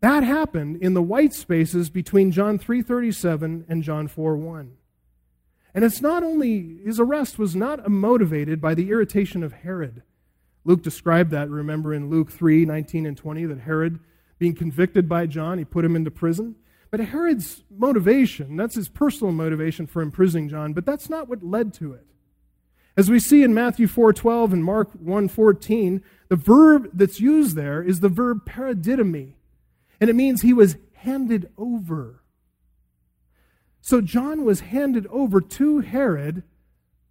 That 0.00 0.24
happened 0.24 0.78
in 0.82 0.94
the 0.94 1.02
white 1.02 1.32
spaces 1.32 1.90
between 1.90 2.32
John 2.32 2.58
3:37 2.58 3.64
and 3.68 3.84
John 3.84 4.08
4:1. 4.08 4.72
And 5.72 5.84
it's 5.84 6.02
not 6.02 6.24
only 6.24 6.78
his 6.84 6.98
arrest 6.98 7.38
was 7.38 7.54
not 7.54 7.88
motivated 7.88 8.60
by 8.60 8.74
the 8.74 8.90
irritation 8.90 9.44
of 9.44 9.52
Herod. 9.52 10.02
Luke 10.64 10.82
described 10.82 11.30
that, 11.30 11.48
remember 11.48 11.94
in 11.94 12.10
Luke 12.10 12.32
3, 12.32 12.64
19 12.64 13.06
and 13.06 13.16
20, 13.16 13.46
that 13.46 13.60
Herod, 13.60 14.00
being 14.40 14.56
convicted 14.56 15.08
by 15.08 15.28
John, 15.28 15.58
he 15.58 15.64
put 15.64 15.84
him 15.84 15.94
into 15.94 16.10
prison. 16.10 16.56
But 16.90 16.98
Herod's 16.98 17.62
motivation, 17.70 18.56
that's 18.56 18.74
his 18.74 18.88
personal 18.88 19.32
motivation 19.32 19.86
for 19.86 20.02
imprisoning 20.02 20.48
John, 20.48 20.72
but 20.72 20.84
that's 20.84 21.08
not 21.08 21.28
what 21.28 21.44
led 21.44 21.72
to 21.74 21.92
it. 21.92 22.08
As 22.96 23.10
we 23.10 23.18
see 23.18 23.42
in 23.42 23.54
Matthew 23.54 23.86
4:12 23.86 24.52
and 24.52 24.64
Mark 24.64 24.92
1:14, 24.92 26.02
the 26.28 26.36
verb 26.36 26.90
that's 26.92 27.20
used 27.20 27.56
there 27.56 27.82
is 27.82 28.00
the 28.00 28.08
verb 28.08 28.44
paradidomi, 28.46 29.34
and 30.00 30.10
it 30.10 30.16
means 30.16 30.42
he 30.42 30.52
was 30.52 30.76
handed 30.94 31.50
over. 31.58 32.22
So 33.80 34.00
John 34.00 34.44
was 34.44 34.60
handed 34.60 35.06
over 35.08 35.40
to 35.40 35.80
Herod 35.80 36.42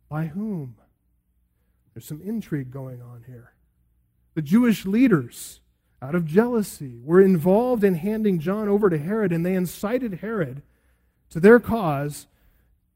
by 0.10 0.28
whom? 0.28 0.76
There's 1.94 2.06
some 2.06 2.22
intrigue 2.22 2.72
going 2.72 3.02
on 3.02 3.24
here. 3.28 3.54
The 4.34 4.42
Jewish 4.42 4.86
leaders 4.86 5.62
out 6.04 6.16
of 6.16 6.26
jealousy, 6.26 7.00
were 7.02 7.22
involved 7.22 7.82
in 7.82 7.96
handing 7.96 8.38
John 8.38 8.68
over 8.68 8.90
to 8.90 8.98
Herod, 8.98 9.32
and 9.32 9.46
they 9.46 9.56
incited 9.56 10.16
Herod 10.16 10.62
to 11.30 11.40
their 11.40 11.62
cause 11.62 12.28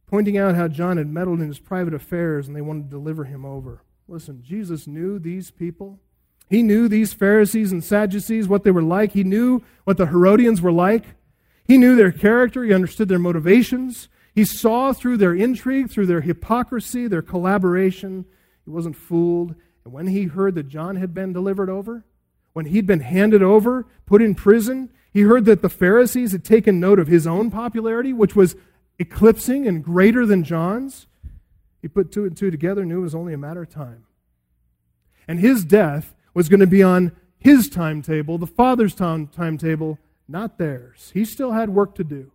pointing 0.07 0.37
out 0.37 0.55
how 0.55 0.67
John 0.67 0.97
had 0.97 1.07
meddled 1.07 1.41
in 1.41 1.47
his 1.47 1.59
private 1.59 1.93
affairs 1.93 2.47
and 2.47 2.55
they 2.55 2.61
wanted 2.61 2.83
to 2.83 2.89
deliver 2.89 3.25
him 3.25 3.45
over. 3.45 3.83
Listen, 4.07 4.41
Jesus 4.41 4.87
knew 4.87 5.19
these 5.19 5.51
people. 5.51 5.99
He 6.49 6.63
knew 6.63 6.87
these 6.87 7.13
Pharisees 7.13 7.73
and 7.73 7.83
Sadducees, 7.83 8.47
what 8.47 8.63
they 8.63 8.71
were 8.71 8.81
like. 8.81 9.11
He 9.11 9.25
knew 9.25 9.61
what 9.83 9.97
the 9.97 10.07
Herodians 10.07 10.61
were 10.61 10.71
like. 10.71 11.03
He 11.65 11.77
knew 11.77 11.95
their 11.95 12.13
character. 12.13 12.63
He 12.63 12.73
understood 12.73 13.09
their 13.09 13.19
motivations. 13.19 14.07
He 14.33 14.45
saw 14.45 14.93
through 14.93 15.17
their 15.17 15.33
intrigue, 15.33 15.89
through 15.89 16.05
their 16.05 16.21
hypocrisy, 16.21 17.07
their 17.07 17.21
collaboration. 17.21 18.25
He 18.63 18.71
wasn't 18.71 18.95
fooled. 18.95 19.55
And 19.83 19.93
when 19.93 20.07
he 20.07 20.23
heard 20.23 20.55
that 20.55 20.69
John 20.69 20.95
had 20.95 21.13
been 21.13 21.33
delivered 21.33 21.69
over, 21.69 22.05
when 22.53 22.67
he'd 22.67 22.87
been 22.87 23.01
handed 23.01 23.43
over, 23.43 23.85
put 24.05 24.21
in 24.21 24.35
prison, 24.35 24.89
he 25.11 25.21
heard 25.21 25.45
that 25.45 25.61
the 25.61 25.69
Pharisees 25.69 26.31
had 26.31 26.45
taken 26.45 26.79
note 26.79 26.99
of 26.99 27.07
his 27.07 27.27
own 27.27 27.51
popularity, 27.51 28.13
which 28.13 28.35
was 28.35 28.55
eclipsing 28.99 29.67
and 29.67 29.83
greater 29.83 30.25
than 30.25 30.43
John's. 30.43 31.07
He 31.81 31.87
put 31.87 32.11
two 32.11 32.25
and 32.25 32.35
two 32.35 32.51
together, 32.51 32.85
knew 32.85 32.99
it 32.99 33.03
was 33.03 33.15
only 33.15 33.33
a 33.33 33.37
matter 33.37 33.63
of 33.63 33.69
time. 33.69 34.05
And 35.27 35.39
his 35.39 35.63
death 35.63 36.15
was 36.33 36.49
going 36.49 36.59
to 36.59 36.67
be 36.67 36.83
on 36.83 37.11
his 37.37 37.69
timetable, 37.69 38.37
the 38.37 38.47
Father's 38.47 38.95
timetable, 38.95 39.99
not 40.27 40.57
theirs. 40.57 41.11
He 41.13 41.25
still 41.25 41.51
had 41.51 41.69
work 41.69 41.95
to 41.95 42.03
do. 42.03 42.31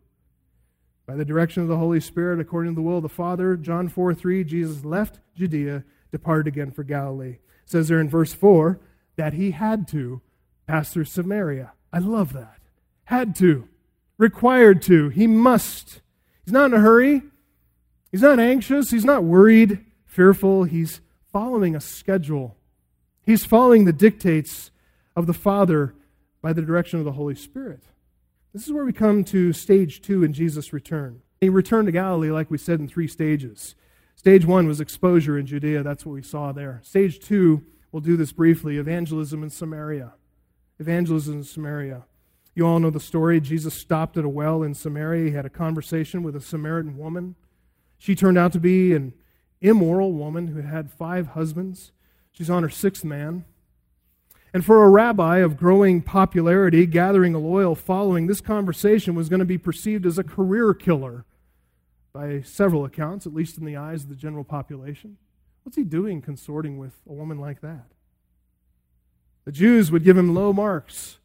By 1.06 1.16
the 1.16 1.24
direction 1.24 1.62
of 1.62 1.68
the 1.68 1.78
Holy 1.78 2.00
Spirit, 2.00 2.40
according 2.40 2.72
to 2.72 2.76
the 2.76 2.82
will 2.82 2.98
of 2.98 3.02
the 3.02 3.08
Father, 3.08 3.56
John 3.56 3.88
4 3.88 4.14
3, 4.14 4.44
Jesus 4.44 4.84
left 4.84 5.18
Judea, 5.34 5.84
departed 6.12 6.46
again 6.46 6.70
for 6.70 6.84
Galilee. 6.84 7.38
It 7.38 7.40
says 7.64 7.88
there 7.88 8.00
in 8.00 8.08
verse 8.08 8.32
4 8.32 8.78
that 9.16 9.34
he 9.34 9.50
had 9.50 9.88
to 9.88 10.20
pass 10.66 10.92
through 10.92 11.06
Samaria. 11.06 11.72
I 11.92 11.98
love 11.98 12.32
that. 12.32 12.60
Had 13.04 13.34
to. 13.36 13.68
Required 14.16 14.80
to. 14.82 15.08
He 15.08 15.26
must. 15.26 16.01
He's 16.44 16.52
not 16.52 16.66
in 16.66 16.74
a 16.74 16.80
hurry. 16.80 17.22
He's 18.10 18.22
not 18.22 18.38
anxious. 18.38 18.90
He's 18.90 19.04
not 19.04 19.24
worried, 19.24 19.84
fearful. 20.04 20.64
He's 20.64 21.00
following 21.32 21.74
a 21.74 21.80
schedule. 21.80 22.56
He's 23.24 23.44
following 23.44 23.84
the 23.84 23.92
dictates 23.92 24.70
of 25.14 25.26
the 25.26 25.32
Father 25.32 25.94
by 26.42 26.52
the 26.52 26.62
direction 26.62 26.98
of 26.98 27.04
the 27.04 27.12
Holy 27.12 27.34
Spirit. 27.34 27.84
This 28.52 28.66
is 28.66 28.72
where 28.72 28.84
we 28.84 28.92
come 28.92 29.24
to 29.24 29.52
stage 29.52 30.02
two 30.02 30.24
in 30.24 30.32
Jesus' 30.32 30.72
return. 30.72 31.22
He 31.40 31.48
returned 31.48 31.86
to 31.86 31.92
Galilee, 31.92 32.30
like 32.30 32.50
we 32.50 32.58
said, 32.58 32.80
in 32.80 32.88
three 32.88 33.08
stages. 33.08 33.74
Stage 34.14 34.44
one 34.44 34.66
was 34.66 34.80
exposure 34.80 35.38
in 35.38 35.46
Judea. 35.46 35.82
That's 35.82 36.04
what 36.04 36.12
we 36.12 36.22
saw 36.22 36.52
there. 36.52 36.80
Stage 36.84 37.18
two, 37.18 37.64
we'll 37.90 38.02
do 38.02 38.16
this 38.16 38.32
briefly 38.32 38.76
evangelism 38.76 39.42
in 39.42 39.50
Samaria. 39.50 40.12
Evangelism 40.78 41.38
in 41.38 41.44
Samaria. 41.44 42.04
You 42.54 42.66
all 42.66 42.80
know 42.80 42.90
the 42.90 43.00
story. 43.00 43.40
Jesus 43.40 43.72
stopped 43.72 44.16
at 44.16 44.24
a 44.24 44.28
well 44.28 44.62
in 44.62 44.74
Samaria. 44.74 45.30
He 45.30 45.36
had 45.36 45.46
a 45.46 45.50
conversation 45.50 46.22
with 46.22 46.36
a 46.36 46.40
Samaritan 46.40 46.98
woman. 46.98 47.34
She 47.96 48.14
turned 48.14 48.36
out 48.36 48.52
to 48.52 48.60
be 48.60 48.94
an 48.94 49.14
immoral 49.60 50.12
woman 50.12 50.48
who 50.48 50.60
had 50.60 50.90
five 50.90 51.28
husbands. 51.28 51.92
She's 52.32 52.50
on 52.50 52.62
her 52.62 52.68
sixth 52.68 53.04
man. 53.04 53.44
And 54.52 54.64
for 54.64 54.84
a 54.84 54.90
rabbi 54.90 55.38
of 55.38 55.56
growing 55.56 56.02
popularity, 56.02 56.84
gathering 56.84 57.34
a 57.34 57.38
loyal 57.38 57.74
following, 57.74 58.26
this 58.26 58.42
conversation 58.42 59.14
was 59.14 59.30
going 59.30 59.40
to 59.40 59.46
be 59.46 59.56
perceived 59.56 60.04
as 60.04 60.18
a 60.18 60.24
career 60.24 60.74
killer 60.74 61.24
by 62.12 62.42
several 62.42 62.84
accounts, 62.84 63.26
at 63.26 63.32
least 63.32 63.56
in 63.56 63.64
the 63.64 63.76
eyes 63.76 64.02
of 64.02 64.10
the 64.10 64.14
general 64.14 64.44
population. 64.44 65.16
What's 65.62 65.76
he 65.76 65.84
doing 65.84 66.20
consorting 66.20 66.76
with 66.76 67.00
a 67.08 67.14
woman 67.14 67.38
like 67.38 67.62
that? 67.62 67.86
The 69.46 69.52
Jews 69.52 69.90
would 69.90 70.04
give 70.04 70.18
him 70.18 70.34
low 70.34 70.52
marks 70.52 71.18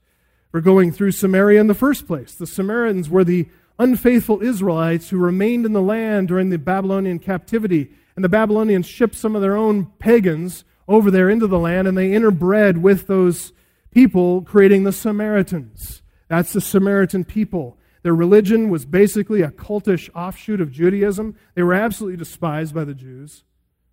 for 0.58 0.62
going 0.62 0.92
through 0.92 1.12
Samaria 1.12 1.62
in 1.62 1.68
the 1.68 1.76
first 1.76 2.08
place. 2.08 2.34
The 2.34 2.48
Samaritans 2.48 3.12
were 3.12 3.24
the 3.24 3.48
unfaithful 3.78 4.42
Israelites 4.42 5.10
who 5.10 5.20
remained 5.20 5.68
in 5.68 5.74
the 5.74 5.84
land 5.84 6.30
during 6.30 6.50
the 6.50 6.58
Babylonian 6.58 7.20
captivity. 7.20 7.92
And 8.16 8.26
the 8.26 8.30
Babylonians 8.30 8.88
shipped 8.88 9.14
some 9.14 9.36
of 9.36 9.44
their 9.44 9.56
own 9.56 9.92
pagans 10.00 10.64
over 10.88 11.12
there 11.12 11.30
into 11.30 11.46
the 11.46 11.60
land, 11.60 11.88
and 11.88 11.96
they 11.96 12.10
interbred 12.10 12.82
with 12.82 13.06
those 13.06 13.54
people, 13.92 14.42
creating 14.42 14.84
the 14.84 14.92
Samaritans. 14.92 16.02
That's 16.28 16.54
the 16.54 16.62
Samaritan 16.62 17.24
people. 17.24 17.78
Their 18.02 18.16
religion 18.16 18.72
was 18.72 18.84
basically 18.84 19.44
a 19.44 19.52
cultish 19.52 20.10
offshoot 20.16 20.60
of 20.60 20.72
Judaism. 20.72 21.36
They 21.54 21.62
were 21.62 21.76
absolutely 21.76 22.18
despised 22.18 22.74
by 22.74 22.84
the 22.84 22.96
Jews 22.96 23.44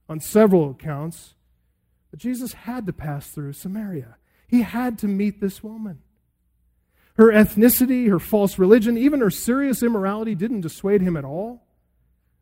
on 0.08 0.18
several 0.18 0.70
accounts. 0.70 1.34
But 2.10 2.20
Jesus 2.20 2.54
had 2.54 2.86
to 2.86 2.94
pass 2.94 3.28
through 3.28 3.52
Samaria. 3.52 4.16
He 4.48 4.62
had 4.62 4.98
to 5.00 5.06
meet 5.06 5.42
this 5.42 5.62
woman. 5.62 5.98
Her 7.16 7.30
ethnicity, 7.30 8.08
her 8.08 8.18
false 8.18 8.58
religion, 8.58 8.98
even 8.98 9.20
her 9.20 9.30
serious 9.30 9.82
immorality 9.82 10.34
didn't 10.34 10.62
dissuade 10.62 11.00
him 11.00 11.16
at 11.16 11.24
all. 11.24 11.62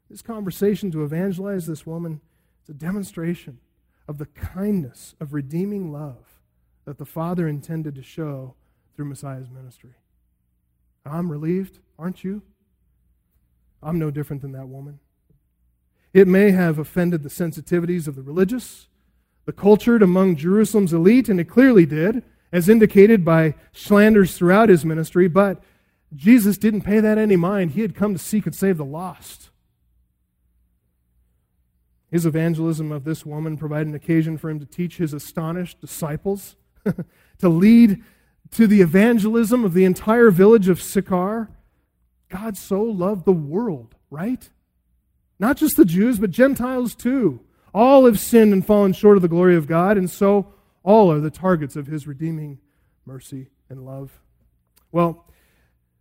This 0.08 0.22
conversation 0.22 0.90
to 0.92 1.04
evangelize 1.04 1.66
this 1.66 1.86
woman 1.86 2.20
is 2.62 2.70
a 2.70 2.74
demonstration 2.74 3.58
of 4.08 4.18
the 4.18 4.26
kindness 4.26 5.14
of 5.20 5.34
redeeming 5.34 5.92
love 5.92 6.40
that 6.84 6.98
the 6.98 7.04
Father 7.04 7.46
intended 7.46 7.94
to 7.94 8.02
show 8.02 8.54
through 8.94 9.06
Messiah's 9.06 9.50
ministry. 9.50 9.92
I'm 11.04 11.30
relieved, 11.30 11.78
aren't 11.98 12.24
you? 12.24 12.42
I'm 13.82 13.98
no 13.98 14.10
different 14.10 14.42
than 14.42 14.52
that 14.52 14.68
woman. 14.68 15.00
It 16.14 16.28
may 16.28 16.50
have 16.50 16.78
offended 16.78 17.22
the 17.22 17.28
sensitivities 17.28 18.06
of 18.06 18.16
the 18.16 18.22
religious, 18.22 18.88
the 19.44 19.52
cultured 19.52 20.02
among 20.02 20.36
Jerusalem's 20.36 20.92
elite, 20.92 21.28
and 21.28 21.40
it 21.40 21.48
clearly 21.48 21.86
did 21.86 22.22
as 22.52 22.68
indicated 22.68 23.24
by 23.24 23.54
slanders 23.72 24.36
throughout 24.36 24.68
his 24.68 24.84
ministry, 24.84 25.26
but 25.26 25.62
Jesus 26.14 26.58
didn't 26.58 26.82
pay 26.82 27.00
that 27.00 27.18
any 27.18 27.36
mind. 27.36 27.72
He 27.72 27.80
had 27.80 27.94
come 27.94 28.12
to 28.12 28.18
seek 28.18 28.44
and 28.44 28.54
save 28.54 28.76
the 28.76 28.84
lost. 28.84 29.48
His 32.10 32.26
evangelism 32.26 32.92
of 32.92 33.04
this 33.04 33.24
woman 33.24 33.56
provided 33.56 33.88
an 33.88 33.94
occasion 33.94 34.36
for 34.36 34.50
him 34.50 34.60
to 34.60 34.66
teach 34.66 34.98
his 34.98 35.14
astonished 35.14 35.80
disciples, 35.80 36.56
to 37.38 37.48
lead 37.48 38.02
to 38.50 38.66
the 38.66 38.82
evangelism 38.82 39.64
of 39.64 39.72
the 39.72 39.86
entire 39.86 40.30
village 40.30 40.68
of 40.68 40.82
Sychar. 40.82 41.48
God 42.28 42.58
so 42.58 42.82
loved 42.82 43.24
the 43.24 43.32
world, 43.32 43.94
right? 44.10 44.50
Not 45.38 45.56
just 45.56 45.78
the 45.78 45.86
Jews, 45.86 46.18
but 46.18 46.30
Gentiles 46.30 46.94
too. 46.94 47.40
All 47.72 48.04
have 48.04 48.20
sinned 48.20 48.52
and 48.52 48.64
fallen 48.64 48.92
short 48.92 49.16
of 49.16 49.22
the 49.22 49.28
glory 49.28 49.56
of 49.56 49.66
God, 49.66 49.96
and 49.96 50.10
so 50.10 50.52
all 50.82 51.10
are 51.10 51.20
the 51.20 51.30
targets 51.30 51.76
of 51.76 51.86
his 51.86 52.06
redeeming 52.06 52.58
mercy 53.04 53.48
and 53.68 53.84
love. 53.84 54.20
Well, 54.90 55.26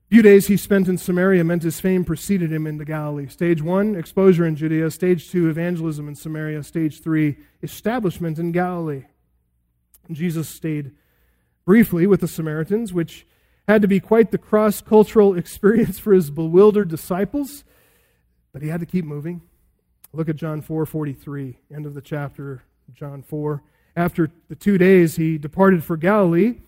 few 0.10 0.22
days 0.22 0.48
he 0.48 0.58
spent 0.58 0.88
in 0.88 0.98
Samaria 0.98 1.44
meant 1.44 1.64
his 1.64 1.80
fame 1.80 2.04
preceded 2.04 2.52
him 2.52 2.68
into 2.68 2.84
Galilee. 2.84 3.28
Stage 3.28 3.62
one, 3.62 3.96
exposure 3.96 4.46
in 4.46 4.56
Judea. 4.56 4.92
Stage 4.92 5.32
two, 5.32 5.50
evangelism 5.50 6.08
in 6.08 6.16
Samaria. 6.16 6.64
Stage 6.64 7.02
three, 7.02 7.38
establishment 7.64 8.38
in 8.38 8.52
Galilee. 8.52 9.06
Jesus 10.12 10.50
stayed 10.50 10.92
briefly 11.66 12.06
with 12.06 12.22
the 12.22 12.28
Samaritans, 12.28 12.92
which 12.92 13.26
had 13.68 13.82
to 13.82 13.88
be 13.88 14.00
quite 14.00 14.32
the 14.32 14.38
cross 14.38 14.82
cultural 14.82 15.34
experience 15.38 16.00
for 16.00 16.14
his 16.14 16.30
bewildered 16.30 16.90
disciples, 16.90 17.64
but 18.52 18.62
he 18.62 18.68
had 18.68 18.80
to 18.82 18.86
keep 18.86 19.06
moving. 19.06 19.42
Look 20.14 20.28
at 20.28 20.36
John 20.36 20.62
4 20.62 20.86
43, 20.86 21.58
end 21.74 21.86
of 21.86 21.94
the 21.94 22.02
chapter, 22.02 22.64
John 22.94 23.24
4. 23.24 23.64
After 23.96 24.32
the 24.48 24.56
two 24.56 24.78
days, 24.78 25.18
he 25.18 25.38
departed 25.38 25.84
for 25.84 25.98
Galilee. 25.98 26.60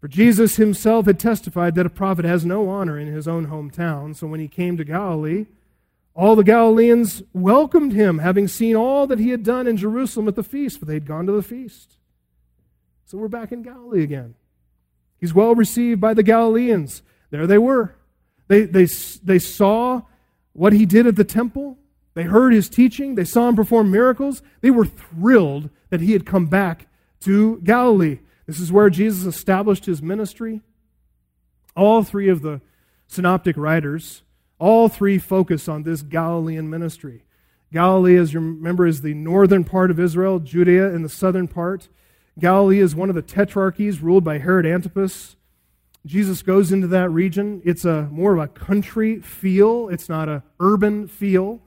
For 0.00 0.08
Jesus 0.08 0.56
himself 0.56 1.06
had 1.06 1.18
testified 1.18 1.74
that 1.74 1.86
a 1.86 1.90
prophet 1.90 2.24
has 2.24 2.44
no 2.44 2.68
honor 2.68 2.98
in 2.98 3.08
his 3.08 3.26
own 3.26 3.48
hometown. 3.48 4.14
So 4.14 4.26
when 4.26 4.40
he 4.40 4.48
came 4.48 4.76
to 4.76 4.84
Galilee, 4.84 5.46
all 6.14 6.34
the 6.34 6.44
Galileans 6.44 7.22
welcomed 7.34 7.92
him, 7.92 8.18
having 8.18 8.48
seen 8.48 8.74
all 8.74 9.06
that 9.06 9.18
he 9.18 9.30
had 9.30 9.42
done 9.42 9.66
in 9.66 9.76
Jerusalem 9.76 10.28
at 10.28 10.34
the 10.34 10.42
feast, 10.42 10.78
for 10.78 10.86
they 10.86 10.94
had 10.94 11.06
gone 11.06 11.26
to 11.26 11.32
the 11.32 11.42
feast. 11.42 11.98
So 13.04 13.18
we're 13.18 13.28
back 13.28 13.52
in 13.52 13.62
Galilee 13.62 14.02
again. 14.02 14.34
He's 15.18 15.34
well 15.34 15.54
received 15.54 16.00
by 16.00 16.14
the 16.14 16.22
Galileans. 16.22 17.02
There 17.30 17.46
they 17.46 17.58
were. 17.58 17.94
They, 18.48 18.62
they, 18.62 18.86
they 18.86 19.38
saw 19.38 20.02
what 20.52 20.72
he 20.72 20.86
did 20.86 21.06
at 21.06 21.16
the 21.16 21.24
temple. 21.24 21.78
They 22.16 22.22
heard 22.22 22.54
his 22.54 22.70
teaching. 22.70 23.14
They 23.14 23.26
saw 23.26 23.46
him 23.46 23.56
perform 23.56 23.90
miracles. 23.90 24.42
They 24.62 24.70
were 24.70 24.86
thrilled 24.86 25.68
that 25.90 26.00
he 26.00 26.12
had 26.12 26.24
come 26.24 26.46
back 26.46 26.88
to 27.20 27.60
Galilee. 27.62 28.20
This 28.46 28.58
is 28.58 28.72
where 28.72 28.88
Jesus 28.88 29.26
established 29.26 29.84
his 29.84 30.00
ministry. 30.00 30.62
All 31.76 32.02
three 32.02 32.30
of 32.30 32.40
the 32.40 32.62
synoptic 33.06 33.58
writers, 33.58 34.22
all 34.58 34.88
three 34.88 35.18
focus 35.18 35.68
on 35.68 35.82
this 35.82 36.00
Galilean 36.00 36.70
ministry. 36.70 37.24
Galilee, 37.70 38.16
as 38.16 38.32
you 38.32 38.40
remember, 38.40 38.86
is 38.86 39.02
the 39.02 39.12
northern 39.12 39.62
part 39.62 39.90
of 39.90 40.00
Israel, 40.00 40.38
Judea 40.38 40.94
in 40.94 41.02
the 41.02 41.10
southern 41.10 41.46
part. 41.46 41.90
Galilee 42.38 42.80
is 42.80 42.94
one 42.94 43.10
of 43.10 43.14
the 43.14 43.22
tetrarchies 43.22 44.00
ruled 44.00 44.24
by 44.24 44.38
Herod 44.38 44.64
Antipas. 44.64 45.36
Jesus 46.06 46.40
goes 46.40 46.72
into 46.72 46.86
that 46.86 47.10
region. 47.10 47.60
It's 47.62 47.84
a 47.84 48.08
more 48.10 48.32
of 48.32 48.42
a 48.42 48.48
country 48.48 49.20
feel. 49.20 49.90
It's 49.90 50.08
not 50.08 50.30
an 50.30 50.42
urban 50.60 51.08
feel. 51.08 51.60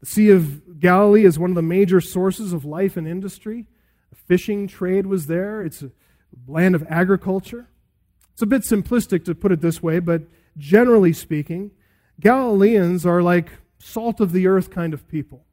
The 0.00 0.06
Sea 0.06 0.30
of 0.30 0.80
Galilee 0.80 1.24
is 1.24 1.38
one 1.38 1.50
of 1.50 1.56
the 1.56 1.62
major 1.62 2.00
sources 2.00 2.52
of 2.52 2.64
life 2.64 2.96
and 2.96 3.06
industry. 3.06 3.66
The 4.10 4.16
fishing 4.16 4.66
trade 4.66 5.06
was 5.06 5.26
there. 5.26 5.62
It's 5.62 5.82
a 5.82 5.90
land 6.48 6.74
of 6.74 6.86
agriculture. 6.88 7.68
It's 8.32 8.42
a 8.42 8.46
bit 8.46 8.62
simplistic 8.62 9.24
to 9.26 9.34
put 9.34 9.52
it 9.52 9.60
this 9.60 9.82
way, 9.82 9.98
but 9.98 10.22
generally 10.56 11.12
speaking, 11.12 11.72
Galileans 12.20 13.04
are 13.06 13.22
like 13.22 13.50
salt 13.78 14.20
of 14.20 14.32
the 14.32 14.46
earth 14.46 14.70
kind 14.70 14.94
of 14.94 15.08
people. 15.08 15.44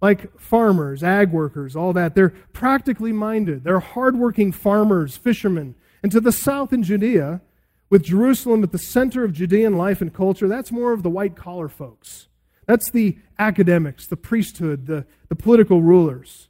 Like 0.00 0.38
farmers, 0.40 1.02
ag 1.02 1.30
workers, 1.30 1.76
all 1.76 1.92
that. 1.92 2.14
They're 2.14 2.30
practically 2.52 3.12
minded. 3.12 3.64
They're 3.64 3.80
hardworking 3.80 4.52
farmers, 4.52 5.16
fishermen. 5.16 5.74
And 6.02 6.10
to 6.12 6.20
the 6.20 6.32
south 6.32 6.72
in 6.72 6.82
Judea, 6.82 7.42
with 7.90 8.04
Jerusalem 8.04 8.62
at 8.62 8.72
the 8.72 8.78
center 8.78 9.24
of 9.24 9.32
Judean 9.32 9.76
life 9.76 10.00
and 10.00 10.14
culture, 10.14 10.48
that's 10.48 10.72
more 10.72 10.92
of 10.92 11.02
the 11.02 11.10
white 11.10 11.36
collar 11.36 11.68
folks. 11.68 12.28
That's 12.70 12.88
the 12.88 13.18
academics, 13.36 14.06
the 14.06 14.16
priesthood, 14.16 14.86
the, 14.86 15.04
the 15.28 15.34
political 15.34 15.82
rulers. 15.82 16.48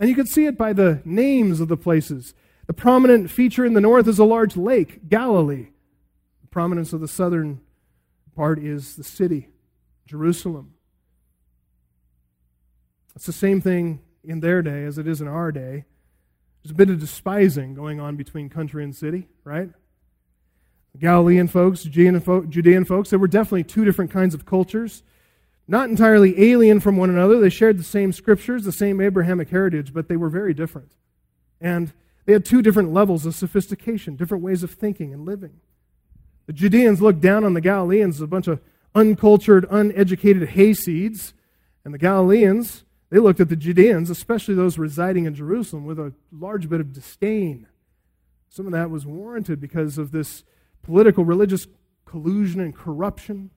And 0.00 0.08
you 0.08 0.16
can 0.16 0.26
see 0.26 0.46
it 0.46 0.58
by 0.58 0.72
the 0.72 1.00
names 1.04 1.60
of 1.60 1.68
the 1.68 1.76
places. 1.76 2.34
The 2.66 2.72
prominent 2.72 3.30
feature 3.30 3.64
in 3.64 3.74
the 3.74 3.80
north 3.80 4.08
is 4.08 4.18
a 4.18 4.24
large 4.24 4.56
lake, 4.56 5.08
Galilee. 5.08 5.68
The 6.40 6.48
prominence 6.48 6.92
of 6.92 7.00
the 7.00 7.06
southern 7.06 7.60
part 8.34 8.58
is 8.58 8.96
the 8.96 9.04
city, 9.04 9.50
Jerusalem. 10.06 10.74
It's 13.14 13.26
the 13.26 13.32
same 13.32 13.60
thing 13.60 14.00
in 14.24 14.40
their 14.40 14.60
day 14.60 14.82
as 14.82 14.98
it 14.98 15.06
is 15.06 15.20
in 15.20 15.28
our 15.28 15.52
day. 15.52 15.84
There's 16.64 16.72
a 16.72 16.74
bit 16.74 16.90
of 16.90 16.98
despising 16.98 17.74
going 17.74 18.00
on 18.00 18.16
between 18.16 18.48
country 18.48 18.82
and 18.82 18.92
city, 18.92 19.28
right? 19.44 19.70
Galilean 20.98 21.46
folks, 21.46 21.84
Judean 21.84 22.18
folks, 22.18 23.10
there 23.10 23.20
were 23.20 23.28
definitely 23.28 23.62
two 23.62 23.84
different 23.84 24.10
kinds 24.10 24.34
of 24.34 24.44
cultures. 24.44 25.04
Not 25.68 25.88
entirely 25.88 26.50
alien 26.50 26.80
from 26.80 26.96
one 26.96 27.10
another. 27.10 27.40
They 27.40 27.50
shared 27.50 27.78
the 27.78 27.84
same 27.84 28.12
scriptures, 28.12 28.64
the 28.64 28.72
same 28.72 29.00
Abrahamic 29.00 29.48
heritage, 29.48 29.92
but 29.92 30.08
they 30.08 30.16
were 30.16 30.28
very 30.28 30.54
different. 30.54 30.92
And 31.60 31.92
they 32.24 32.32
had 32.32 32.44
two 32.44 32.62
different 32.62 32.92
levels 32.92 33.26
of 33.26 33.34
sophistication, 33.34 34.16
different 34.16 34.42
ways 34.42 34.62
of 34.62 34.72
thinking 34.72 35.12
and 35.12 35.24
living. 35.24 35.60
The 36.46 36.52
Judeans 36.52 37.00
looked 37.00 37.20
down 37.20 37.44
on 37.44 37.54
the 37.54 37.60
Galileans 37.60 38.16
as 38.16 38.20
a 38.20 38.26
bunch 38.26 38.48
of 38.48 38.60
uncultured, 38.94 39.66
uneducated 39.70 40.50
hayseeds, 40.50 41.32
and 41.84 41.94
the 41.94 41.98
Galileans, 41.98 42.84
they 43.10 43.18
looked 43.18 43.40
at 43.40 43.48
the 43.48 43.56
Judeans, 43.56 44.10
especially 44.10 44.54
those 44.54 44.78
residing 44.78 45.26
in 45.26 45.34
Jerusalem, 45.34 45.84
with 45.84 45.98
a 45.98 46.12
large 46.30 46.68
bit 46.68 46.80
of 46.80 46.92
disdain. 46.92 47.66
Some 48.48 48.66
of 48.66 48.72
that 48.72 48.90
was 48.90 49.06
warranted 49.06 49.60
because 49.60 49.98
of 49.98 50.12
this 50.12 50.44
political, 50.82 51.24
religious 51.24 51.66
collusion 52.04 52.60
and 52.60 52.74
corruption, 52.74 53.50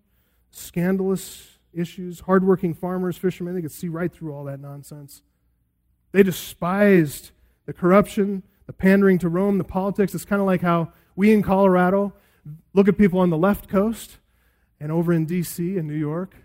scandalous 0.51 1.54
issues, 1.75 2.21
hardworking 2.21 2.73
farmers, 2.73 3.17
fishermen, 3.17 3.55
they 3.55 3.61
could 3.61 3.71
see 3.71 3.89
right 3.89 4.11
through 4.11 4.33
all 4.33 4.45
that 4.45 4.59
nonsense. 4.59 5.21
They 6.11 6.23
despised 6.23 7.31
the 7.65 7.73
corruption, 7.73 8.43
the 8.67 8.73
pandering 8.73 9.19
to 9.19 9.29
Rome, 9.29 9.57
the 9.57 9.63
politics. 9.63 10.15
It's 10.15 10.25
kind 10.25 10.41
of 10.41 10.45
like 10.45 10.61
how 10.61 10.91
we 11.15 11.33
in 11.33 11.43
Colorado 11.43 12.13
look 12.73 12.87
at 12.87 12.97
people 12.97 13.19
on 13.19 13.29
the 13.29 13.37
left 13.37 13.67
coast 13.67 14.17
and 14.79 14.91
over 14.91 15.13
in 15.13 15.25
D.C. 15.25 15.77
and 15.77 15.87
New 15.87 15.95
York, 15.95 16.35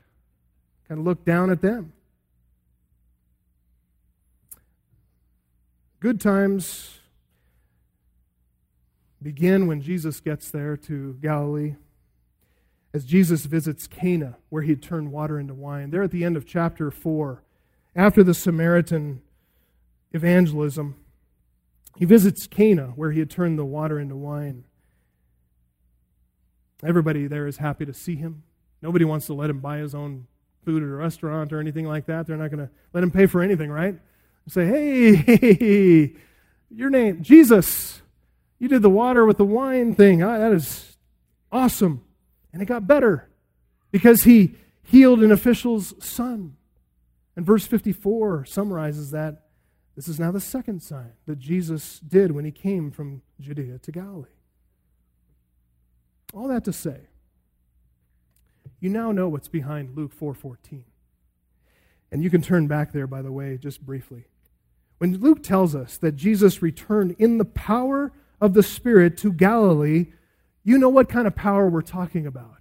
kind 0.88 1.00
of 1.00 1.04
look 1.04 1.24
down 1.24 1.50
at 1.50 1.60
them. 1.60 1.92
Good 5.98 6.20
times 6.20 7.00
begin 9.22 9.66
when 9.66 9.82
Jesus 9.82 10.20
gets 10.20 10.50
there 10.50 10.76
to 10.76 11.18
Galilee. 11.20 11.74
As 12.92 13.04
Jesus 13.04 13.46
visits 13.46 13.86
Cana, 13.86 14.36
where 14.48 14.62
he 14.62 14.74
turned 14.74 15.12
water 15.12 15.38
into 15.38 15.54
wine. 15.54 15.90
There 15.90 16.02
at 16.02 16.10
the 16.10 16.24
end 16.24 16.36
of 16.36 16.44
chapter 16.44 16.90
4, 16.90 17.42
after 17.94 18.24
the 18.24 18.34
Samaritan 18.34 19.22
evangelism, 20.12 20.96
he 21.96 22.04
visits 22.04 22.46
Cana, 22.46 22.92
where 22.96 23.12
he 23.12 23.20
had 23.20 23.30
turned 23.30 23.58
the 23.58 23.64
water 23.64 23.98
into 23.98 24.16
wine. 24.16 24.64
Everybody 26.82 27.26
there 27.26 27.46
is 27.46 27.58
happy 27.58 27.84
to 27.84 27.92
see 27.92 28.16
him. 28.16 28.42
Nobody 28.82 29.04
wants 29.04 29.26
to 29.26 29.34
let 29.34 29.50
him 29.50 29.60
buy 29.60 29.78
his 29.78 29.94
own 29.94 30.26
food 30.64 30.82
at 30.82 30.88
a 30.88 30.92
restaurant 30.92 31.52
or 31.52 31.60
anything 31.60 31.86
like 31.86 32.06
that. 32.06 32.26
They're 32.26 32.36
not 32.36 32.50
going 32.50 32.66
to 32.66 32.72
let 32.92 33.04
him 33.04 33.10
pay 33.10 33.26
for 33.26 33.42
anything, 33.42 33.70
right? 33.70 33.96
Say, 34.48 34.66
hey, 34.66 35.14
hey, 35.14 36.14
your 36.70 36.90
name, 36.90 37.22
Jesus. 37.22 38.02
You 38.58 38.68
did 38.68 38.82
the 38.82 38.90
water 38.90 39.24
with 39.24 39.36
the 39.36 39.44
wine 39.44 39.94
thing. 39.94 40.18
That 40.18 40.52
is 40.52 40.96
awesome. 41.52 42.02
And 42.52 42.60
it 42.60 42.66
got 42.66 42.86
better 42.86 43.28
because 43.90 44.24
he 44.24 44.56
healed 44.82 45.22
an 45.22 45.32
official's 45.32 45.94
son. 46.04 46.56
And 47.36 47.46
verse 47.46 47.66
54 47.66 48.44
summarizes 48.44 49.10
that. 49.12 49.46
This 49.96 50.08
is 50.08 50.18
now 50.18 50.30
the 50.30 50.40
second 50.40 50.82
sign 50.82 51.12
that 51.26 51.38
Jesus 51.38 52.00
did 52.00 52.32
when 52.32 52.44
he 52.44 52.50
came 52.50 52.90
from 52.90 53.22
Judea 53.40 53.78
to 53.78 53.92
Galilee. 53.92 54.28
All 56.32 56.48
that 56.48 56.64
to 56.64 56.72
say, 56.72 57.08
you 58.78 58.88
now 58.88 59.12
know 59.12 59.28
what's 59.28 59.48
behind 59.48 59.96
Luke 59.96 60.12
4:14. 60.18 60.84
And 62.10 62.22
you 62.22 62.30
can 62.30 62.40
turn 62.40 62.66
back 62.66 62.92
there 62.92 63.06
by 63.06 63.22
the 63.22 63.32
way 63.32 63.58
just 63.58 63.84
briefly. 63.84 64.24
When 64.98 65.18
Luke 65.18 65.42
tells 65.42 65.74
us 65.74 65.96
that 65.98 66.16
Jesus 66.16 66.62
returned 66.62 67.14
in 67.18 67.38
the 67.38 67.44
power 67.44 68.12
of 68.40 68.54
the 68.54 68.62
Spirit 68.62 69.16
to 69.18 69.32
Galilee, 69.32 70.12
you 70.62 70.78
know 70.78 70.88
what 70.88 71.08
kind 71.08 71.26
of 71.26 71.34
power 71.34 71.68
we're 71.68 71.82
talking 71.82 72.26
about. 72.26 72.56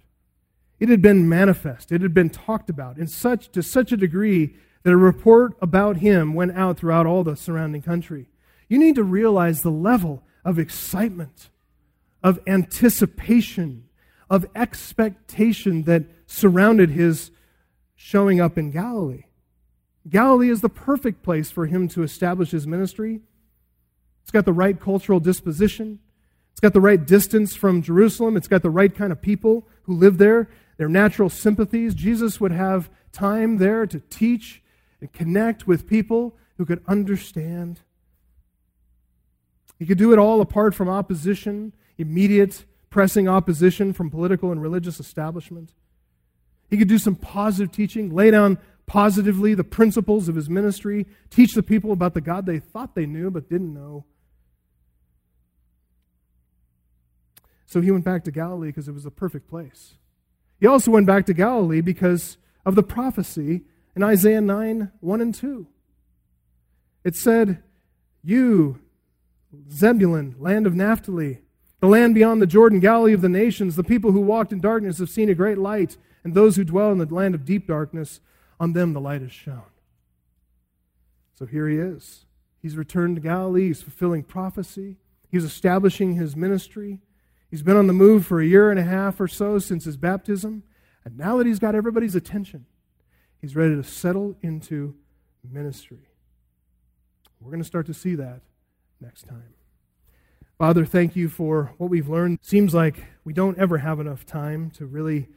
It 0.78 0.88
had 0.88 1.02
been 1.02 1.28
manifest, 1.28 1.92
it 1.92 2.00
had 2.00 2.14
been 2.14 2.30
talked 2.30 2.70
about 2.70 2.98
in 2.98 3.06
such 3.06 3.50
to 3.52 3.62
such 3.62 3.92
a 3.92 3.96
degree 3.96 4.56
that 4.82 4.92
a 4.92 4.96
report 4.96 5.54
about 5.60 5.98
him 5.98 6.32
went 6.32 6.56
out 6.56 6.78
throughout 6.78 7.06
all 7.06 7.22
the 7.22 7.36
surrounding 7.36 7.82
country. 7.82 8.28
You 8.68 8.78
need 8.78 8.94
to 8.94 9.04
realize 9.04 9.62
the 9.62 9.70
level 9.70 10.22
of 10.44 10.58
excitement, 10.58 11.50
of 12.22 12.40
anticipation, 12.46 13.88
of 14.30 14.46
expectation 14.54 15.82
that 15.82 16.04
surrounded 16.26 16.90
his 16.90 17.30
showing 17.94 18.40
up 18.40 18.56
in 18.56 18.70
Galilee. 18.70 19.24
Galilee 20.08 20.48
is 20.48 20.62
the 20.62 20.70
perfect 20.70 21.22
place 21.22 21.50
for 21.50 21.66
him 21.66 21.88
to 21.88 22.02
establish 22.02 22.52
his 22.52 22.66
ministry. 22.66 23.20
It's 24.22 24.30
got 24.30 24.46
the 24.46 24.52
right 24.52 24.80
cultural 24.80 25.20
disposition. 25.20 25.98
It's 26.60 26.66
got 26.66 26.74
the 26.74 26.80
right 26.82 27.06
distance 27.06 27.56
from 27.56 27.80
Jerusalem. 27.80 28.36
It's 28.36 28.46
got 28.46 28.60
the 28.60 28.68
right 28.68 28.94
kind 28.94 29.12
of 29.12 29.22
people 29.22 29.66
who 29.84 29.94
live 29.94 30.18
there, 30.18 30.50
their 30.76 30.90
natural 30.90 31.30
sympathies. 31.30 31.94
Jesus 31.94 32.38
would 32.38 32.52
have 32.52 32.90
time 33.12 33.56
there 33.56 33.86
to 33.86 33.98
teach 34.10 34.62
and 35.00 35.10
connect 35.10 35.66
with 35.66 35.86
people 35.86 36.36
who 36.58 36.66
could 36.66 36.82
understand. 36.86 37.80
He 39.78 39.86
could 39.86 39.96
do 39.96 40.12
it 40.12 40.18
all 40.18 40.42
apart 40.42 40.74
from 40.74 40.90
opposition, 40.90 41.72
immediate 41.96 42.66
pressing 42.90 43.26
opposition 43.26 43.94
from 43.94 44.10
political 44.10 44.52
and 44.52 44.60
religious 44.60 45.00
establishment. 45.00 45.72
He 46.68 46.76
could 46.76 46.88
do 46.88 46.98
some 46.98 47.16
positive 47.16 47.72
teaching, 47.72 48.14
lay 48.14 48.30
down 48.30 48.58
positively 48.84 49.54
the 49.54 49.64
principles 49.64 50.28
of 50.28 50.34
his 50.34 50.50
ministry, 50.50 51.06
teach 51.30 51.54
the 51.54 51.62
people 51.62 51.90
about 51.90 52.12
the 52.12 52.20
God 52.20 52.44
they 52.44 52.58
thought 52.58 52.94
they 52.94 53.06
knew 53.06 53.30
but 53.30 53.48
didn't 53.48 53.72
know. 53.72 54.04
So 57.70 57.80
he 57.80 57.92
went 57.92 58.04
back 58.04 58.24
to 58.24 58.32
Galilee 58.32 58.70
because 58.70 58.88
it 58.88 58.94
was 58.94 59.04
the 59.04 59.12
perfect 59.12 59.48
place. 59.48 59.94
He 60.58 60.66
also 60.66 60.90
went 60.90 61.06
back 61.06 61.24
to 61.26 61.32
Galilee 61.32 61.80
because 61.80 62.36
of 62.66 62.74
the 62.74 62.82
prophecy 62.82 63.62
in 63.94 64.02
Isaiah 64.02 64.40
9 64.40 64.90
1 64.98 65.20
and 65.20 65.32
2. 65.32 65.68
It 67.04 67.14
said, 67.14 67.62
You, 68.24 68.80
Zebulun, 69.70 70.34
land 70.40 70.66
of 70.66 70.74
Naphtali, 70.74 71.42
the 71.78 71.86
land 71.86 72.16
beyond 72.16 72.42
the 72.42 72.46
Jordan, 72.48 72.80
Galilee 72.80 73.12
of 73.12 73.20
the 73.20 73.28
nations, 73.28 73.76
the 73.76 73.84
people 73.84 74.10
who 74.10 74.20
walked 74.20 74.50
in 74.50 74.60
darkness 74.60 74.98
have 74.98 75.08
seen 75.08 75.28
a 75.28 75.34
great 75.36 75.56
light, 75.56 75.96
and 76.24 76.34
those 76.34 76.56
who 76.56 76.64
dwell 76.64 76.90
in 76.90 76.98
the 76.98 77.06
land 77.06 77.36
of 77.36 77.44
deep 77.44 77.68
darkness, 77.68 78.18
on 78.58 78.72
them 78.72 78.94
the 78.94 79.00
light 79.00 79.22
has 79.22 79.30
shone. 79.30 79.62
So 81.36 81.46
here 81.46 81.68
he 81.68 81.78
is. 81.78 82.24
He's 82.60 82.76
returned 82.76 83.14
to 83.14 83.22
Galilee. 83.22 83.68
He's 83.68 83.80
fulfilling 83.80 84.24
prophecy. 84.24 84.96
He's 85.30 85.44
establishing 85.44 86.16
his 86.16 86.34
ministry. 86.34 87.00
He's 87.50 87.62
been 87.62 87.76
on 87.76 87.86
the 87.86 87.92
move 87.92 88.26
for 88.26 88.40
a 88.40 88.46
year 88.46 88.70
and 88.70 88.78
a 88.78 88.84
half 88.84 89.20
or 89.20 89.28
so 89.28 89.58
since 89.58 89.84
his 89.84 89.96
baptism. 89.96 90.62
And 91.04 91.16
now 91.16 91.36
that 91.38 91.46
he's 91.46 91.58
got 91.58 91.74
everybody's 91.74 92.14
attention, 92.14 92.66
He's 93.40 93.56
ready 93.56 93.74
to 93.74 93.82
settle 93.82 94.36
into 94.42 94.94
ministry. 95.50 96.10
We're 97.40 97.50
going 97.50 97.62
to 97.62 97.66
start 97.66 97.86
to 97.86 97.94
see 97.94 98.14
that 98.16 98.42
next 99.00 99.26
time. 99.26 99.54
Father, 100.58 100.84
thank 100.84 101.16
you 101.16 101.30
for 101.30 101.72
what 101.78 101.88
we've 101.88 102.08
learned. 102.08 102.38
Seems 102.42 102.74
like 102.74 102.96
we 103.24 103.32
don't 103.32 103.56
ever 103.56 103.78
have 103.78 103.98
enough 103.98 104.26
time 104.26 104.70
to 104.72 104.84
really 104.84 105.28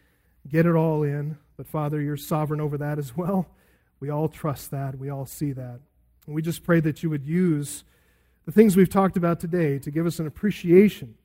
get 0.49 0.65
it 0.65 0.75
all 0.75 1.03
in, 1.03 1.37
but 1.55 1.65
Father, 1.65 2.01
you're 2.01 2.17
sovereign 2.17 2.59
over 2.59 2.77
that 2.77 2.99
as 2.99 3.15
well. 3.15 3.47
We 4.01 4.09
all 4.09 4.27
trust 4.27 4.71
that. 4.71 4.99
We 4.99 5.09
all 5.09 5.25
see 5.25 5.53
that. 5.53 5.79
And 6.25 6.35
we 6.35 6.41
just 6.41 6.63
pray 6.65 6.81
that 6.81 7.03
you 7.03 7.09
would 7.09 7.25
use 7.25 7.85
the 8.45 8.51
things 8.51 8.75
we've 8.75 8.89
talked 8.89 9.15
about 9.15 9.39
today 9.39 9.79
to 9.79 9.89
give 9.89 10.05
us 10.05 10.19
an 10.19 10.27
appreciation 10.27 11.15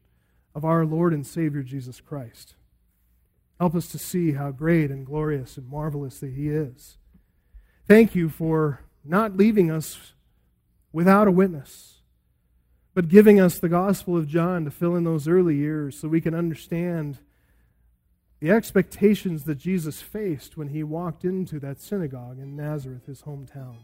of 0.58 0.64
our 0.64 0.84
Lord 0.84 1.14
and 1.14 1.24
Savior 1.24 1.62
Jesus 1.62 2.00
Christ. 2.00 2.56
Help 3.60 3.76
us 3.76 3.86
to 3.92 3.98
see 3.98 4.32
how 4.32 4.50
great 4.50 4.90
and 4.90 5.06
glorious 5.06 5.56
and 5.56 5.68
marvelous 5.68 6.18
that 6.18 6.32
He 6.32 6.48
is. 6.48 6.96
Thank 7.86 8.16
you 8.16 8.28
for 8.28 8.80
not 9.04 9.36
leaving 9.36 9.70
us 9.70 10.14
without 10.92 11.28
a 11.28 11.30
witness, 11.30 12.00
but 12.92 13.06
giving 13.06 13.38
us 13.38 13.60
the 13.60 13.68
Gospel 13.68 14.16
of 14.16 14.26
John 14.26 14.64
to 14.64 14.72
fill 14.72 14.96
in 14.96 15.04
those 15.04 15.28
early 15.28 15.54
years 15.54 15.96
so 15.96 16.08
we 16.08 16.20
can 16.20 16.34
understand 16.34 17.18
the 18.40 18.50
expectations 18.50 19.44
that 19.44 19.58
Jesus 19.58 20.02
faced 20.02 20.56
when 20.56 20.70
he 20.70 20.82
walked 20.82 21.24
into 21.24 21.60
that 21.60 21.80
synagogue 21.80 22.40
in 22.40 22.56
Nazareth, 22.56 23.06
his 23.06 23.22
hometown. 23.22 23.76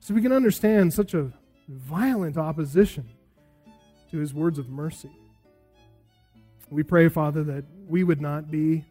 So 0.00 0.14
we 0.14 0.22
can 0.22 0.32
understand 0.32 0.92
such 0.92 1.14
a 1.14 1.30
violent 1.68 2.36
opposition 2.36 3.08
to 4.10 4.18
his 4.18 4.34
words 4.34 4.58
of 4.58 4.68
mercy. 4.68 5.12
We 6.70 6.82
pray, 6.82 7.08
Father, 7.08 7.44
that 7.44 7.64
we 7.88 8.02
would 8.02 8.20
not 8.20 8.50
be 8.50 8.84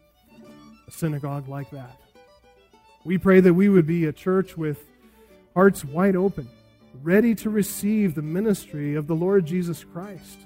a 0.88 0.91
synagogue 0.91 1.47
like 1.47 1.69
that. 1.71 1.99
We 3.03 3.17
pray 3.17 3.39
that 3.41 3.53
we 3.53 3.69
would 3.69 3.85
be 3.85 4.05
a 4.05 4.13
church 4.13 4.57
with 4.57 4.83
hearts 5.53 5.83
wide 5.83 6.15
open, 6.15 6.49
ready 7.03 7.35
to 7.35 7.49
receive 7.49 8.15
the 8.15 8.21
ministry 8.21 8.95
of 8.95 9.07
the 9.07 9.15
Lord 9.15 9.45
Jesus 9.45 9.83
Christ. 9.83 10.39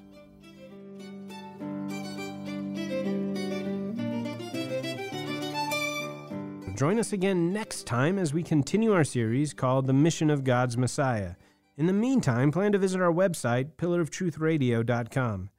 Join 6.76 6.98
us 6.98 7.12
again 7.12 7.52
next 7.52 7.86
time 7.86 8.18
as 8.18 8.34
we 8.34 8.42
continue 8.42 8.94
our 8.94 9.04
series 9.04 9.54
called 9.54 9.86
The 9.86 9.94
Mission 9.94 10.30
of 10.30 10.46
God's 10.46 10.78
Messiah. 10.78 11.34
In 11.78 11.88
the 11.88 11.94
meantime, 11.94 12.52
plan 12.52 12.72
to 12.72 12.78
visit 12.78 13.02
our 13.02 13.12
website, 13.12 13.72
pillaroftruthradio.com. 13.78 15.50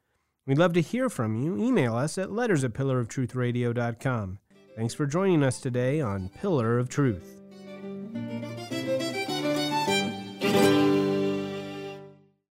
We'd 0.51 0.59
love 0.59 0.73
to 0.73 0.81
hear 0.81 1.09
from 1.09 1.37
you. 1.37 1.57
Email 1.57 1.95
us 1.95 2.19
at 2.19 2.33
letters 2.33 2.65
at 2.65 2.73
pillaroftruthradio.com. 2.73 4.39
Thanks 4.75 4.95
for 4.95 5.07
joining 5.07 5.45
us 5.45 5.61
today 5.61 6.01
on 6.01 6.29
Pillar 6.29 6.77
of 6.77 6.89
Truth. 6.89 7.40